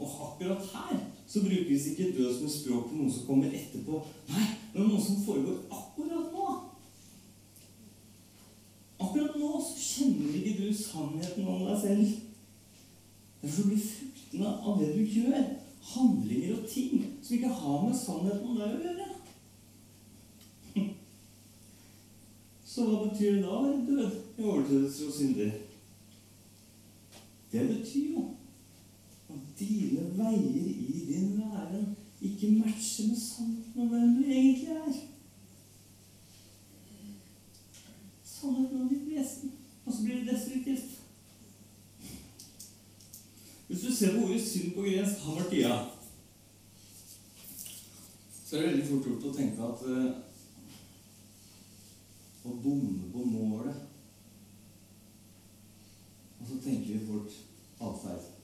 Og 0.00 0.08
akkurat 0.26 0.64
her 0.72 1.00
så 1.26 1.40
brukes 1.44 1.86
ikke 1.86 2.12
død 2.16 2.38
som 2.38 2.48
språk 2.48 2.88
på 2.88 2.96
noe 2.96 3.12
som 3.12 3.26
kommer 3.26 3.52
etterpå. 3.54 4.00
Nei, 4.32 4.46
men 4.72 4.88
noe 4.88 5.02
som 5.04 5.20
foregår 5.26 5.60
akkurat 5.70 6.32
nå. 6.32 6.46
Akkurat 9.00 9.36
nå 9.36 9.52
så 9.64 9.76
kjenner 9.84 10.40
ikke 10.40 10.56
du 10.62 10.74
sannheten 10.74 11.46
om 11.48 11.66
deg 11.68 11.78
selv. 11.84 12.16
Derfor 13.42 13.68
blir 13.68 13.84
fruktene 13.84 14.56
av 14.56 14.80
det 14.80 14.90
du 14.96 15.04
gjør, 15.04 15.46
handlinger 15.92 16.58
og 16.58 16.66
ting 16.68 17.06
som 17.22 17.36
ikke 17.36 17.54
har 17.60 17.86
med 17.86 17.96
sannheten 17.96 18.50
om 18.50 18.58
deg 18.60 18.74
å 18.74 18.82
gjøre. 18.84 19.08
Så 22.70 22.84
hva 22.86 23.00
betyr 23.04 23.38
det 23.38 23.44
da 23.44 23.54
å 23.54 23.64
være 23.64 23.86
død 23.88 24.12
i 24.38 24.44
overtredelser 24.44 25.08
og 25.08 25.14
synder? 25.16 25.56
Det 27.50 27.64
betyr 27.66 28.12
jo 28.14 28.28
at 29.30 29.58
dine 29.58 30.06
veier 30.18 30.66
i 30.66 31.04
din 31.08 31.38
væren, 31.38 31.96
ikke 32.20 32.50
matcher 32.52 33.08
med 33.08 33.16
sannheten 33.16 33.80
om 33.80 33.88
hvem 33.88 34.14
du 34.16 34.24
egentlig 34.24 34.68
er. 34.68 34.98
Sannheten 38.24 38.80
om 38.80 38.88
ditt 38.88 39.06
vesen. 39.10 39.52
Og 39.86 39.92
så 39.92 40.02
blir 40.02 40.14
det 40.14 40.34
destruktivt. 40.34 41.00
Hvis 43.66 43.80
du 43.80 43.94
ser 43.94 44.18
på 44.18 44.24
ordet 44.24 44.42
synd 44.42 44.74
på 44.74 44.82
gresk 44.82 45.18
har 45.24 45.34
vært 45.38 45.50
tida, 45.50 45.74
så 48.44 48.56
er 48.56 48.62
det 48.62 48.70
veldig 48.70 48.86
fort 48.88 49.06
gjort 49.06 49.26
å 49.28 49.36
tenke 49.36 49.62
at 49.62 49.84
eh, 49.86 50.08
å 52.50 52.56
bomme 52.64 53.12
på 53.12 53.24
målet 53.30 53.86
Og 56.40 56.48
så 56.48 56.58
tenker 56.64 56.96
vi 56.96 57.06
fort 57.06 57.36
atferd. 57.78 58.39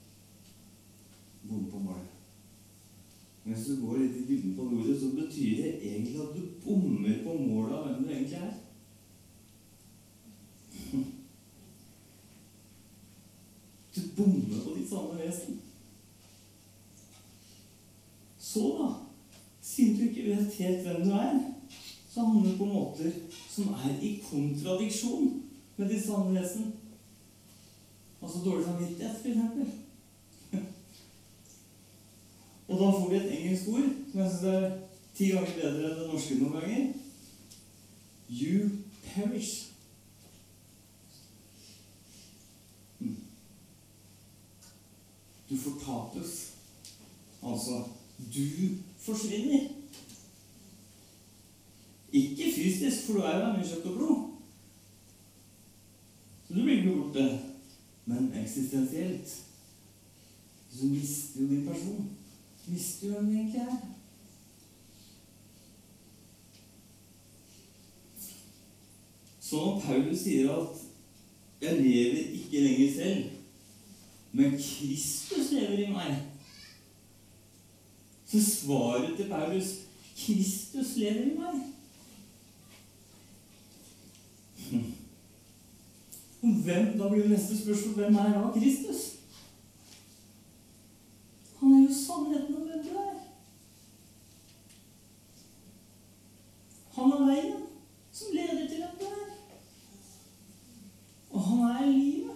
Bomme 1.49 1.71
på 1.71 1.79
målet. 1.79 2.13
Men 3.43 3.55
hvis 3.55 3.65
du 3.65 3.75
går 3.81 3.97
litt 3.97 4.15
i 4.19 4.25
dybden 4.27 4.55
på 4.57 4.63
det 4.67 4.77
ordet, 4.77 4.95
så 4.99 5.09
betyr 5.15 5.61
det 5.61 5.69
egentlig 5.79 6.19
at 6.19 6.33
du 6.35 6.41
bommer 6.65 7.21
på 7.23 7.35
målet 7.39 7.75
av 7.77 7.85
hvem 7.85 8.03
du 8.03 8.09
egentlig 8.11 8.41
er. 8.41 8.55
Du 13.97 14.01
bommer 14.17 14.59
på 14.61 14.73
ditt 14.75 14.89
sanne 14.89 15.15
vesen. 15.17 15.55
Så, 18.37 18.61
da, 18.77 18.89
siden 19.61 19.95
du 19.97 20.03
ikke 20.09 20.27
vet 20.27 20.59
helt 20.59 20.83
hvem 20.85 21.07
du 21.07 21.15
er, 21.17 21.39
så 22.11 22.27
handler 22.27 22.51
det 22.51 22.59
på 22.59 22.65
måter 22.65 23.11
som 23.49 23.73
er 23.73 23.97
i 24.03 24.11
kontradiksjon 24.27 25.33
med 25.79 25.89
ditt 25.89 26.05
sanne 26.05 26.35
vesen. 26.35 26.73
Altså 28.21 28.43
dårlig 28.45 28.65
samvittighet, 28.65 29.25
eksempel. 29.25 29.86
Og 32.67 32.79
da 32.79 32.91
får 32.91 33.09
vi 33.09 33.15
et 33.15 33.31
engelsk 33.37 33.67
ord 33.67 33.89
som 34.11 34.21
jeg 34.21 34.31
syns 34.31 34.47
er 34.51 34.65
ti 35.15 35.29
ganger 35.31 35.53
bedre 35.55 35.91
enn 35.91 35.99
det 36.01 36.07
norske 36.11 36.39
noen 36.39 36.57
ganger. 36.57 36.89
You 38.29 38.69
perish. 39.05 39.53
Mm. 42.99 43.15
Du 45.49 45.55
fortapes. 45.57 46.35
Altså 47.43 47.85
du 48.35 48.69
forsvinner. 48.99 49.69
Ikke 52.11 52.53
fysisk, 52.55 53.05
for 53.05 53.13
du 53.13 53.19
er 53.19 53.39
jo 53.39 53.47
av 53.47 53.63
kjøtt 53.63 53.89
og 53.89 53.97
blod. 53.97 54.23
Så 56.47 56.53
du 56.53 56.61
blir 56.63 56.79
ikke 56.79 56.95
borte. 56.95 57.25
Men 58.07 58.31
eksistensielt. 58.39 59.27
Så 60.69 60.81
du 60.81 60.93
mister 60.93 61.41
jo 61.41 61.47
din 61.47 61.67
person. 61.67 62.16
Mister 62.67 63.07
du 63.07 63.13
hvem 63.13 63.25
det 63.25 63.35
egentlig 63.35 63.61
er. 63.61 63.77
Så 69.39 69.55
når 69.55 69.79
Paulus 69.79 70.19
sier 70.19 70.51
at 70.51 70.67
'jeg 71.61 71.81
lever 71.81 72.17
ikke 72.33 72.59
lenger 72.59 72.93
selv', 72.93 73.31
men 74.31 74.51
Kristus 74.51 75.51
lever 75.51 75.87
i 75.87 75.91
meg, 75.91 76.23
så 78.25 78.45
svaret 78.45 79.17
til 79.17 79.29
Paulus 79.29 79.73
'Kristus 80.15 80.95
lever 80.95 81.21
i 81.21 81.35
meg'. 81.35 81.73
Og 86.41 86.53
hvem, 86.53 86.99
Da 86.99 87.09
blir 87.09 87.29
neste 87.29 87.57
spørsmål 87.63 87.95
hvem 87.95 88.15
er 88.15 88.33
da 88.33 88.59
Kristus? 88.59 89.17
Han 91.59 91.73
er 91.73 91.89
jo 91.89 91.95
sannheten 92.05 92.55
om 92.55 92.61
hvem 92.61 92.83
du 92.83 92.89
er. 92.89 93.15
Han 96.91 97.11
er 97.11 97.25
veien 97.25 97.63
som 98.11 98.27
leder 98.33 98.67
til 98.67 98.77
hvem 98.77 98.99
du 98.99 99.05
er. 99.05 99.33
Og 101.29 101.43
han 101.43 101.59
er 101.59 101.91
livet. 101.91 102.35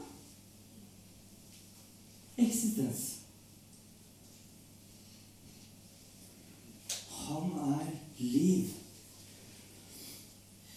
Eksistens. 2.37 3.19
Han 7.09 7.51
er 7.51 7.85
liv. 8.17 8.69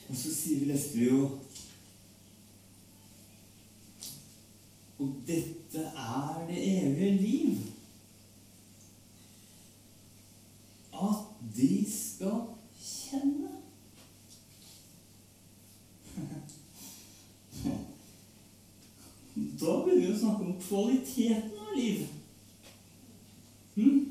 Og 0.09 0.17
så 0.17 0.35
vi, 0.61 0.71
leste 0.71 1.05
jo 1.05 1.21
Og 4.99 5.15
dette 5.27 5.81
er 5.91 6.45
det 6.49 6.59
evige 6.63 7.17
liv. 7.17 7.57
At 10.95 11.25
de 11.57 11.85
skal 11.91 12.41
kjenne 12.79 13.51
Da 19.35 19.73
begynner 19.83 20.07
vi 20.07 20.13
å 20.13 20.19
snakke 20.19 20.45
om 20.47 20.59
kvaliteten 20.63 21.55
av 21.59 21.73
liv. 21.75 22.05
Hm? 23.75 24.03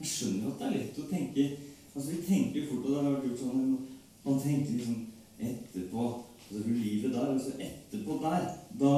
Jeg 0.00 0.10
skjønner 0.10 0.50
at 0.50 0.58
det 0.60 0.66
er 0.66 0.74
lett 0.76 0.98
å 1.00 1.08
tenke 1.08 1.44
Altså 1.96 2.10
Vi 2.10 2.18
tenker 2.26 2.66
fort, 2.68 2.82
og 2.84 2.90
det 2.90 2.98
har 2.98 3.14
vært 3.14 3.28
gjort 3.30 3.40
sånn 3.40 3.70
Man 4.26 4.42
tenker 4.42 4.74
liksom 4.76 4.98
etterpå 5.40 6.02
altså 6.46 6.60
livet 6.68 7.14
der, 7.14 7.32
og 7.32 7.40
så 7.40 7.54
etterpå 7.58 8.18
der. 8.22 8.44
Da 8.80 8.92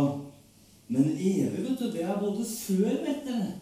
Men 0.88 1.12
evig, 1.12 1.62
vet 1.62 1.78
du, 1.78 1.90
det 1.92 2.02
er 2.02 2.20
både 2.20 2.44
før 2.68 3.00
og 3.00 3.10
etter 3.10 3.32
det. 3.32 3.54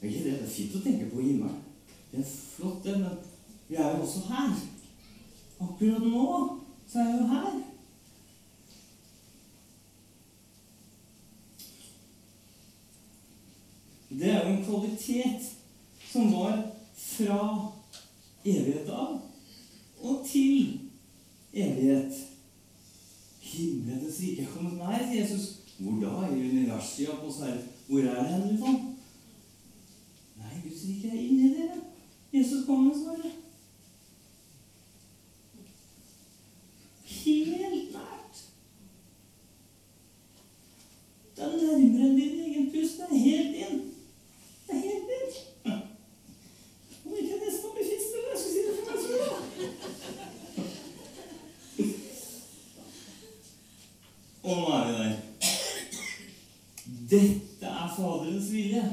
Er 0.00 0.06
ikke 0.08 0.24
det. 0.24 0.32
Det 0.32 0.46
er 0.46 0.54
fint 0.54 0.76
å 0.76 0.84
tenke 0.84 1.08
på 1.10 1.24
himmelen. 1.24 1.58
Det 2.10 2.20
er 2.20 2.30
flott, 2.30 2.84
det, 2.84 2.96
men 3.00 3.18
vi 3.68 3.76
er 3.76 3.96
jo 3.96 4.04
også 4.04 4.24
her. 4.28 4.54
Akkurat 5.60 6.06
nå 6.06 6.24
så 6.90 6.98
er 6.98 7.10
jeg 7.10 7.20
jo 7.20 7.26
her. 7.26 7.60
Det 14.10 14.30
er 14.30 14.40
jo 14.42 14.56
en 14.56 14.64
kvalitet 14.64 15.52
som 16.10 16.32
var 16.32 16.56
fra 16.96 17.42
evighet 18.44 18.88
av 18.90 19.20
og 20.00 20.26
til 20.26 20.80
evighet. 21.52 22.18
Himmelens 23.40 24.20
rike 24.20 24.42
er 24.42 24.52
kommet 24.56 24.78
nær, 24.78 25.06
Jesus. 25.14 25.59
Hvor 25.80 26.00
da? 26.00 26.26
I 26.34 26.50
universet, 26.50 27.08
ja, 27.08 27.14
på 27.16 27.32
sær. 27.32 27.56
Hvor 27.86 27.98
er 27.98 28.14
det 28.14 28.28
hen, 28.28 28.48
liksom? 28.48 28.74
Nei, 30.36 30.60
Guds 30.64 30.82
rike 30.88 31.08
er 31.08 31.20
inni 31.20 31.54
dere. 31.54 31.78
Jesus 32.32 32.66
kommer, 32.66 32.94
svarer. 32.94 33.30
Helt 37.04 37.92
nært. 37.92 38.36
Det 41.36 41.44
er 41.44 41.48
nærmere 41.48 42.04
enn 42.08 42.16
din 42.18 42.40
egen 42.44 42.66
pust. 42.74 42.96
Det 42.98 43.04
er 43.10 43.24
helt 43.24 43.54
inn. 43.64 43.80
Det 44.66 44.74
er 44.76 44.80
helt 44.84 45.08
inn. 45.16 45.32
Om 47.04 47.12
ikke 47.16 47.32
jeg 47.32 47.40
nesten 47.46 47.70
blir 47.72 47.86
fistet, 47.88 48.20
jeg 48.28 48.38
skulle 48.42 48.54
si 48.54 48.60
det 48.68 48.74
for 48.76 48.84
meg 48.90 48.98
selv. 49.08 49.24
Og 54.42 54.52
nå 54.56 54.66
er 54.76 54.86
vi 54.86 54.92
der. 55.00 55.29
Dette 57.10 57.66
er 57.66 57.94
Faderens 57.96 58.52
vilje. 58.52 58.84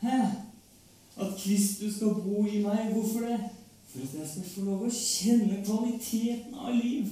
Hæ? 0.00 0.20
At 1.20 1.34
Kristus 1.38 1.94
skal 1.96 2.14
bo 2.24 2.46
i 2.46 2.62
meg. 2.62 2.92
Hvorfor 2.92 3.26
det? 3.26 3.40
For 3.86 3.98
at 4.00 4.14
jeg 4.20 4.28
skal 4.28 4.50
få 4.54 4.64
lov 4.64 4.84
å 4.86 4.92
kjenne 4.94 5.64
kvaliteten 5.66 6.54
av 6.54 6.76
liv 6.78 7.10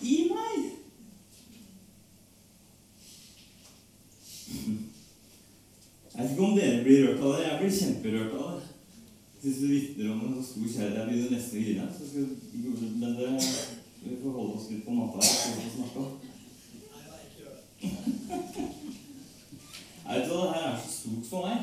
i 0.00 0.18
meg. 0.30 0.68
Jeg 6.14 6.22
vet 6.22 6.30
ikke 6.30 6.46
om 6.46 6.56
dere 6.56 6.84
blir 6.84 7.04
rørt 7.06 7.22
av 7.24 7.34
det. 7.34 7.44
Jeg 7.48 7.58
blir 7.60 7.76
kjemperørt 7.80 8.34
av 8.38 8.48
det. 8.54 8.64
Jeg 9.34 9.42
syns 9.42 9.60
det 9.60 9.70
vitner 9.74 10.12
om 10.12 10.24
en 10.28 10.44
stor 10.44 10.66
kjærlighet. 10.74 10.96
Jeg 10.98 11.08
begynner 11.10 11.36
nesten 11.36 11.58
å 11.58 11.64
grine. 11.66 11.86
Så 11.98 12.02
skal, 12.08 12.26
men 13.02 13.12
det, 13.18 13.30
vi 14.04 14.18
får 14.22 14.36
holde 14.38 14.56
oss 14.56 14.70
litt 14.70 14.84
på 14.86 14.96
matta 14.96 15.18
her. 15.20 15.30
Så 15.34 15.48
vi 15.50 15.60
får 15.66 15.74
snakke. 15.76 16.02
Jeg 17.80 18.19
vet 20.14 20.28
du 20.28 20.34
hva, 20.34 20.46
det 20.46 20.54
her 20.54 20.68
er 20.70 20.80
så 20.80 20.92
stort 20.92 21.26
for 21.30 21.46
meg. 21.46 21.58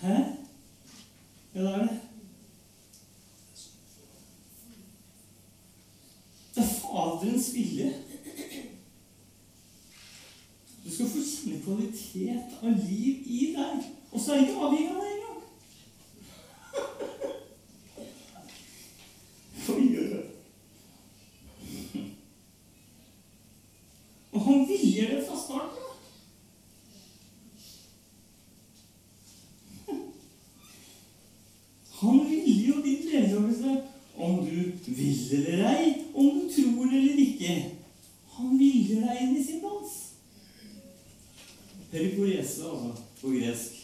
Hæ? 0.00 0.16
Ja, 1.54 1.60
det 1.60 1.72
er 1.72 1.78
det. 1.78 2.00
Det 6.54 6.62
er 6.64 6.74
Faderens 6.80 7.54
vilje. 7.54 7.94
Du 10.84 10.94
skal 10.94 11.06
få 11.06 11.24
kjenne 11.24 11.62
kvalitet 11.64 12.60
av 12.62 12.70
liv 12.88 13.24
i 13.26 13.54
deg. 13.56 13.90
Og 14.12 14.20
så 14.20 14.32
er 14.32 14.40
det 14.40 14.48
ikke 14.48 14.66
avhengig 14.66 14.90
av 14.94 15.02
deg 15.04 15.19
Vil 34.90 35.18
dere 35.30 35.74
ei, 35.78 35.90
om 36.14 36.40
du 36.40 36.48
tror 36.54 36.88
det 36.90 36.98
eller 36.98 37.18
ikke. 37.22 37.52
Han 38.34 38.56
viller 38.58 39.04
deg 39.06 39.20
inn 39.22 39.36
i 39.38 39.44
sin 39.44 39.62
dans. 39.62 39.92
Perikorese, 41.90 42.64
altså, 42.66 42.90
på 43.20 43.30
gresk. 43.36 43.76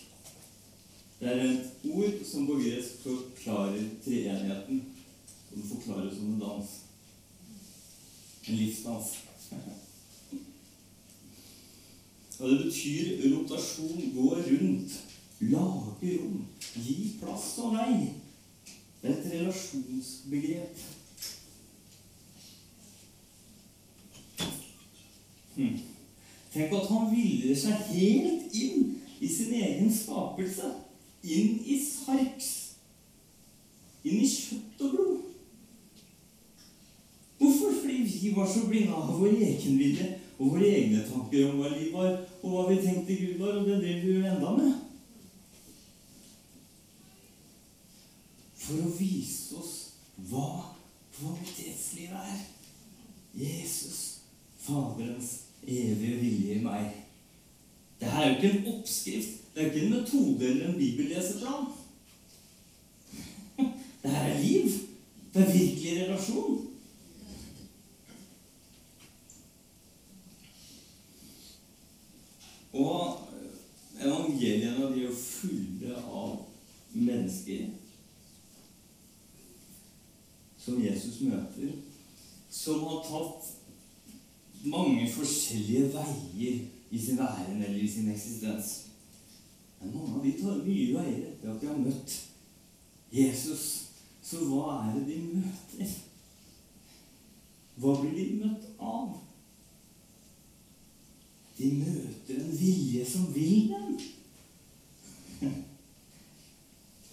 Det 1.20 1.30
er 1.30 1.44
et 1.44 1.86
ord 1.92 2.18
som 2.26 2.46
på 2.48 2.58
gresk 2.58 3.04
forklarer 3.04 3.86
treenigheten. 4.04 4.82
Og 5.50 5.56
det 5.56 5.70
forklares 5.70 6.16
som 6.18 6.32
en 6.32 6.40
dans. 6.42 6.74
En 8.48 8.56
livsdans. 8.56 9.14
Og 12.38 12.50
det 12.50 12.58
betyr 12.64 13.22
rotasjon, 13.32 14.10
gå 14.14 14.25
han 27.50 27.60
seg 27.60 27.88
helt 27.92 28.54
inn 28.56 28.92
i 29.20 29.28
sin 29.28 29.54
egen 29.56 29.92
skapelse. 29.92 30.72
Inn 31.26 31.58
i 31.66 31.78
sarks. 31.82 32.50
Inn 34.06 34.22
i 34.22 34.28
kjøtt 34.30 34.84
og 34.86 34.92
blod. 34.94 35.22
Hvorfor? 37.38 37.80
Fordi 37.80 38.02
vi 38.06 38.32
var 38.36 38.48
så 38.50 38.66
blinde 38.68 38.94
av 38.94 39.12
vår 39.18 39.34
egenvilje 39.34 40.12
og 40.38 40.52
våre 40.52 40.68
egne 40.68 41.04
tanker 41.08 41.48
om 41.48 41.60
hva 41.60 41.70
liv 41.72 41.94
var, 41.96 42.18
og 42.42 42.50
hva 42.52 42.66
vi 42.68 42.80
tenkte 42.82 43.16
Gud 43.16 43.38
var, 43.40 43.56
og 43.56 43.68
det 43.68 43.78
driver 43.80 44.02
vi 44.04 44.12
jo 44.12 44.26
enda 44.28 44.52
med. 44.56 44.74
For 48.66 48.82
å 48.82 48.92
vise 48.98 49.56
oss 49.60 49.74
hva 50.28 50.50
kvalitetslivet 51.16 52.30
er. 52.34 52.44
Jesus, 53.36 54.02
Faderens 54.60 55.32
evige 55.62 56.20
vilje 56.20 56.56
i 56.58 56.64
meg. 56.64 57.05
Det 58.00 58.08
her 58.08 58.22
er 58.22 58.28
jo 58.28 58.36
ikke 58.36 58.58
en 58.58 58.74
oppskrift. 58.74 59.54
Det 59.54 59.62
er 59.62 59.72
ikke 59.72 59.86
en 59.86 59.92
metode 59.92 60.48
eller 60.48 60.68
en 60.68 60.78
bibelleseplan. 60.78 61.66
Det 64.02 64.10
her 64.10 64.22
er 64.22 64.42
liv. 64.42 64.70
Det 65.34 65.42
er 65.42 65.52
virkelig 65.52 66.02
relasjon. 66.02 66.70
Og 72.72 73.18
evangeliene 74.00 74.94
de 74.94 75.00
er 75.00 75.02
jo 75.06 75.14
fulle 75.16 75.96
av 75.96 76.36
mennesker 76.92 77.68
som 80.60 80.80
Jesus 80.82 81.20
møter, 81.20 81.76
som 82.50 82.82
har 82.88 83.04
tatt 83.06 83.52
mange 84.66 85.06
forskjellige 85.12 85.92
veier 85.94 86.64
i 86.90 86.98
sin 86.98 87.18
væren 87.18 87.62
eller 87.62 87.78
i 87.78 87.88
sin 87.88 88.10
eksistens. 88.10 88.86
Men 89.80 89.94
mange 89.94 90.14
av 90.14 90.24
de 90.24 90.32
tar 90.40 90.64
mye 90.64 90.94
veier 90.94 91.28
etter 91.30 91.52
at 91.52 91.60
de 91.60 91.70
har 91.70 91.78
møtt 91.82 92.16
Jesus. 93.12 93.64
Så 94.22 94.42
hva 94.48 94.80
er 94.86 94.96
det 94.98 95.06
de 95.10 95.18
møter? 95.36 95.94
Hva 97.76 97.94
blir 98.00 98.14
de 98.16 98.26
møtt 98.40 98.68
av? 98.80 99.18
De 101.58 101.70
møter 101.78 102.40
en 102.40 102.56
vilje 102.58 103.04
som 103.08 103.28
vil 103.34 103.70
dem. 103.72 103.98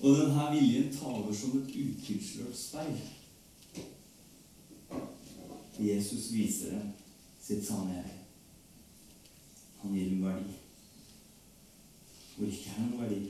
Og 0.03 0.17
denne 0.17 0.47
viljen 0.51 0.89
taler 0.95 1.35
som 1.35 1.59
et 1.61 1.75
utilslørt 1.75 2.57
speil. 2.57 2.97
Jesus 5.79 6.31
viser 6.33 6.75
dem 6.75 6.91
sitt 7.43 7.63
sanne 7.67 8.01
jeg. 8.01 8.22
Han 9.83 9.95
gir 9.95 10.11
en 10.11 10.25
verdi. 10.25 10.53
Hvor 12.35 12.47
ikke 12.47 12.69
er 12.73 12.85
noen 12.87 13.01
verdi. 13.03 13.23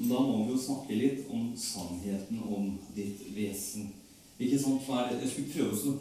Da 0.00 0.20
må 0.24 0.44
vi 0.44 0.54
jo 0.54 0.60
snakke 0.62 0.96
litt 0.96 1.26
om 1.28 1.50
sannheten 1.58 2.38
om 2.46 2.70
ditt 2.96 3.20
vesen. 3.36 3.90
Ikke 4.40 4.58
sant? 4.62 4.86
Hva 4.86 5.02
er? 5.04 5.18
Jeg 5.20 5.32
skulle 5.34 5.52
prøve 5.52 5.76
så 5.76 5.96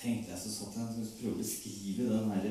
tenkte 0.00 0.32
jeg 0.32 0.40
så 0.40 0.50
satt 0.50 0.78
jeg 0.80 0.88
skulle 1.06 1.18
prøve 1.20 1.36
å 1.36 1.42
beskrive 1.42 2.08
den 2.08 2.30
her 2.32 2.46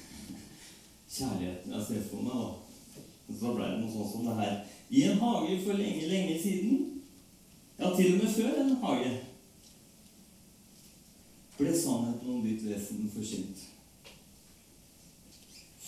kjærligheten 1.16 1.74
jeg 1.74 1.86
ser 1.88 2.06
for 2.08 2.24
meg. 2.24 2.38
da. 2.46 2.70
Så 3.40 3.52
ble 3.56 3.66
det 3.66 3.82
noe 3.82 3.92
sånt 3.92 4.12
som 4.14 4.30
det 4.30 4.38
her. 4.38 4.54
I 4.90 5.02
en 5.10 5.20
hage 5.20 5.58
for 5.66 5.78
lenge, 5.78 6.06
lenge 6.10 6.38
siden, 6.42 7.02
ja, 7.78 7.90
til 7.96 8.14
og 8.14 8.22
med 8.22 8.32
før 8.38 8.56
en 8.62 8.72
hage, 8.84 9.12
ble 11.60 11.74
sannheten 11.76 12.30
om 12.32 12.42
ditt 12.44 12.64
vesen 12.64 13.10
forkynt. 13.14 13.66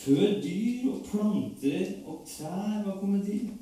Før 0.02 0.40
dyr 0.42 0.88
og 0.90 1.04
planter 1.06 1.92
og 2.06 2.24
trær 2.26 2.82
var 2.86 2.98
kommet 3.00 3.24
til, 3.26 3.52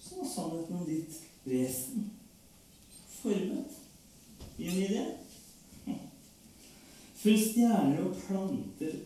så 0.00 0.20
var 0.20 0.28
sannheten 0.34 0.76
om 0.76 0.84
ditt 0.86 1.20
vesen 1.46 2.10
formet 3.16 3.78
i 4.58 4.68
en 4.68 4.82
idé. 4.84 5.04
Før 7.16 7.38
stjerner 7.42 8.04
og 8.04 8.18
planter 8.26 8.98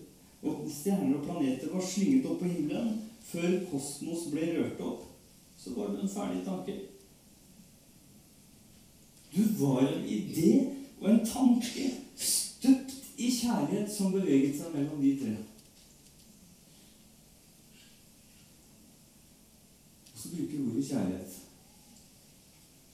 og 0.43 0.67
stjerner 0.73 1.21
og 1.21 1.25
planeter 1.25 1.71
var 1.73 1.87
slynget 1.87 2.27
opp 2.29 2.43
på 2.43 2.51
himmelen, 2.51 2.99
før 3.31 3.57
kosmos 3.71 4.27
ble 4.33 4.51
rørt 4.57 4.83
opp, 4.85 5.07
så 5.57 5.73
var 5.77 5.95
det 5.95 6.03
en 6.03 6.13
ferdig 6.13 6.43
tanke. 6.45 6.77
Du 9.31 9.43
var 9.61 9.87
en 9.87 10.05
idé 10.05 10.80
og 11.01 11.11
en 11.11 11.27
tanke 11.27 11.91
støpt 12.17 12.95
i 13.17 13.31
kjærlighet 13.31 13.93
som 13.93 14.13
beveget 14.13 14.57
seg 14.59 14.75
mellom 14.75 15.01
de 15.03 15.13
tre. 15.21 15.37
Og 20.13 20.17
så 20.23 20.33
bruker 20.35 20.57
vi 20.57 20.67
ordet 20.71 20.89
kjærlighet. 20.89 21.37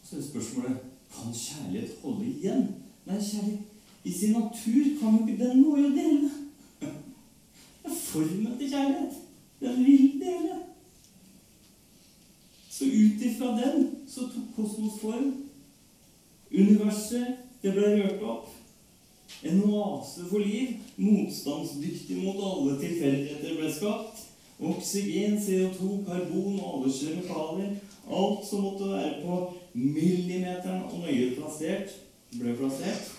Så 0.02 0.16
er 0.16 0.28
spørsmålet 0.28 0.76
kan 1.14 1.34
kjærlighet 1.34 1.96
holde 2.02 2.26
igjen. 2.26 2.68
Nei, 3.06 3.22
kjærlighet 3.22 3.72
i 4.06 4.12
sin 4.12 4.32
natur 4.32 4.84
kan 5.00 5.18
jo 5.18 5.26
ikke 5.26 5.44
Den 5.44 5.62
må 5.62 5.76
jo 5.76 5.90
dele. 5.90 6.30
Det 6.80 6.90
er 7.84 7.94
formen 7.94 8.58
til 8.58 8.70
kjærlighet. 8.70 9.14
Den 9.60 9.84
vil 9.84 10.20
dele. 10.20 10.58
Så 12.70 12.84
ut 12.84 13.22
ifra 13.22 13.46
den 13.46 13.90
så 14.08 14.20
tok 14.20 14.54
kosmos 14.56 15.00
form. 15.00 15.34
Universet, 16.52 17.36
det 17.62 17.72
ble 17.72 17.92
rørt 17.96 18.22
opp. 18.22 18.52
En 19.46 19.62
oase 19.68 20.24
for 20.30 20.38
liv, 20.38 20.78
motstandsdyktig 20.96 22.16
mot 22.22 22.40
alle 22.40 22.78
tilfeldigheter, 22.80 23.56
ble 23.58 23.72
skapt. 23.72 24.22
Oksygen, 24.56 25.36
CO2, 25.42 26.00
karbon 26.06 26.56
og 26.60 26.72
alle 26.72 26.92
kjemikalier. 26.92 27.76
Alt 28.06 28.46
som 28.48 28.64
måtte 28.64 28.88
være 28.92 29.20
på 29.22 29.38
millimeteren 29.74 30.86
og 30.86 31.02
nøye 31.02 31.34
plassert, 31.36 31.92
ble 32.32 32.54
plassert. 32.56 33.10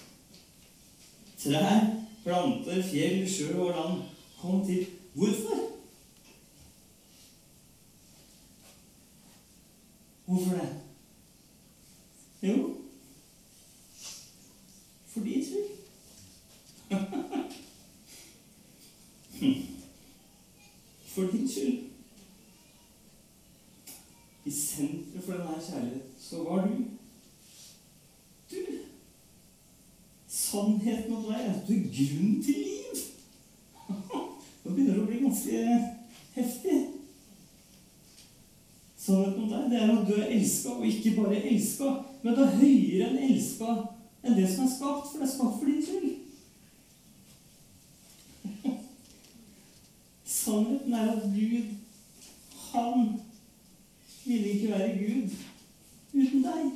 Trær, 1.38 1.84
planter, 2.24 2.82
fjell, 2.84 3.22
sjø 3.30 3.52
og 3.60 3.76
land 3.76 4.02
kom 4.40 4.64
til. 4.66 4.88
Hvorfor? 5.14 5.64
Hvorfor 10.26 10.58
det? 10.58 10.70
Jo, 12.42 12.58
for 15.18 15.26
din 15.26 15.46
skyld. 15.46 15.68
For 21.06 21.22
din 21.22 21.50
skyld. 21.50 21.84
I 24.46 24.52
senteret 24.52 25.24
for 25.26 25.34
denne 25.34 25.62
kjærlighet 25.70 26.02
så 26.20 26.44
var 26.44 26.68
du. 26.68 26.74
Du. 28.52 28.58
Sannheten 30.28 31.14
om 31.14 31.24
deg 31.24 31.42
er 31.42 31.54
at 31.54 31.68
du 31.68 31.74
er 31.74 31.90
grunn 31.98 32.44
til 32.44 32.56
liv. 32.56 33.02
Nå 34.64 34.72
begynner 34.72 34.94
det 34.94 35.02
å 35.02 35.10
bli 35.10 35.20
ganske 35.26 35.66
heftig. 36.38 36.78
Sannheten 38.96 39.44
om 39.44 39.52
deg 39.52 39.68
det 39.74 39.82
er 39.82 39.94
at 39.98 40.08
du 40.08 40.16
er 40.16 40.32
elska, 40.38 40.78
og 40.78 40.88
ikke 40.88 41.16
bare 41.18 41.44
elska, 41.44 41.92
men 42.24 42.38
det 42.38 42.46
er 42.46 42.58
høyere 42.62 43.10
enn 43.10 43.24
elska 43.34 43.76
enn 44.28 44.36
det 44.36 44.56
som 44.56 44.66
er 44.66 44.72
skapt, 44.76 45.12
for 45.12 45.18
det 45.18 45.28
er 45.28 45.36
skapt 45.36 45.60
for 45.60 45.66
din 45.66 45.86
skyld. 45.86 46.16
Sannheten 50.26 50.94
er 50.94 51.12
at 51.12 51.22
Gud, 51.22 51.68
han 52.72 53.22
ville 54.26 54.50
ikke 54.50 54.72
være 54.72 54.98
Gud 54.98 55.30
uten 56.14 56.44
deg. 56.44 56.72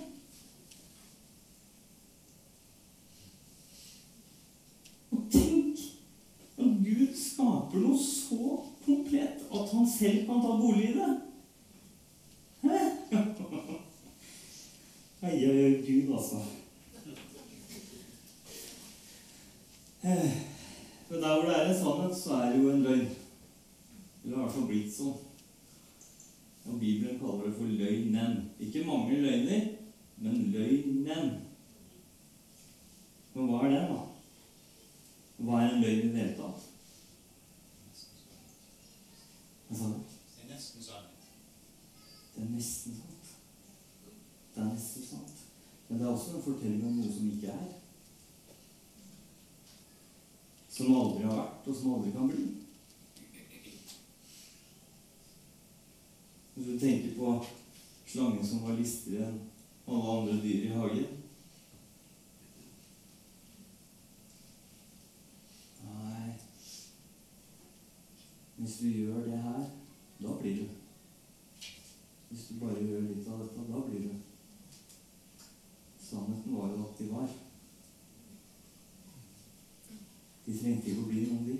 Og 5.11 5.19
tenk 5.31 5.77
at 6.57 6.65
Gud 6.85 7.11
skaper 7.19 7.83
noe 7.83 7.99
så 7.99 8.63
komplett 8.85 9.43
at 9.51 9.75
han 9.75 9.91
selv 9.97 10.25
kan 10.29 10.39
ta 10.43 10.57
bolig 10.63 10.89
i 10.89 10.97
det. 10.99 11.13
Hæ? 12.61 12.77
Ai, 15.21 15.37
ai, 15.45 15.65
ai, 15.65 15.73
Gud, 15.85 16.13
altså. 16.17 16.60
Men 20.01 21.21
der 21.21 21.33
hvor 21.33 21.49
det 21.49 21.57
er 21.57 21.69
en 21.69 21.83
sannhet, 21.83 22.17
så 22.17 22.33
er 22.33 22.51
det 22.51 22.63
jo 22.63 22.69
en 22.69 22.81
løgn. 22.83 23.09
Eller 24.23 24.37
hvert 24.37 24.53
fall 24.53 24.67
blitt 24.69 24.93
sånn. 24.93 25.19
Og 26.65 26.79
Bibelen 26.79 27.19
kaller 27.19 27.47
det 27.47 27.57
for 27.57 27.69
løgnen. 27.69 28.37
Ikke 28.61 28.85
mange 28.85 29.19
løgner, 29.21 29.67
men 30.17 30.51
løgnen. 30.53 31.31
Men 33.33 33.47
hva 33.49 33.61
er 33.65 33.73
det, 33.75 33.83
da? 33.89 33.99
Hva 35.41 35.61
er 35.61 35.73
en 35.73 35.83
løgn 35.85 36.07
i 36.07 36.11
det 36.13 36.21
hele 36.21 36.37
tatt? 36.37 36.67
Du? 39.71 39.75
Det 39.75 40.43
er 40.43 40.49
nesten 40.51 40.83
sant. 40.83 41.29
Det 42.35 42.43
er 42.43 42.49
nesten 42.55 42.97
sant. 42.97 43.29
Det 44.55 44.63
er 44.63 44.73
nesten 44.73 45.05
sant. 45.05 45.45
Men 45.87 45.99
det 45.99 46.07
er 46.07 46.11
også 46.11 46.35
en 46.35 46.43
fortelling 46.49 46.89
om 46.89 46.99
noe 46.99 47.13
som 47.13 47.29
ikke 47.31 47.53
er. 47.53 47.80
Som 50.81 50.95
aldri 50.97 51.27
har 51.29 51.35
vært, 51.37 51.67
og 51.69 51.75
som 51.77 51.91
aldri 51.93 52.11
kan 52.15 52.29
bli. 52.31 52.43
Hvis 56.55 56.65
du 56.65 56.79
tenker 56.81 57.11
på 57.19 57.33
slangen 58.05 58.47
som 58.47 58.63
var 58.65 58.79
listigere 58.79 59.27
enn 59.29 59.37
alle 59.85 60.15
andre 60.15 60.37
dyr 60.41 60.63
i 60.65 60.71
hagen 60.73 61.19
Nei 65.83 66.31
Hvis 68.57 68.79
du 68.79 68.87
gjør 68.89 69.21
det 69.27 69.43
her, 69.45 69.69
da 70.23 70.35
blir 70.41 70.63
du. 70.63 70.65
Hvis 72.31 72.47
du 72.49 72.59
bare 72.65 72.81
gjør 72.81 73.07
litt 73.11 73.29
av 73.29 73.45
dette, 73.45 73.69
da 73.69 73.85
blir 73.85 74.09
du. 74.09 74.19
Sannheten 76.09 76.57
var 76.57 76.73
jo 76.73 76.83
at 76.89 76.99
de 76.99 77.13
var. 77.13 77.39
De 80.45 80.57
trengte 80.57 80.89
ikke 80.89 81.03
å 81.03 81.09
bli 81.09 81.25
noen, 81.29 81.45
de. 81.47 81.57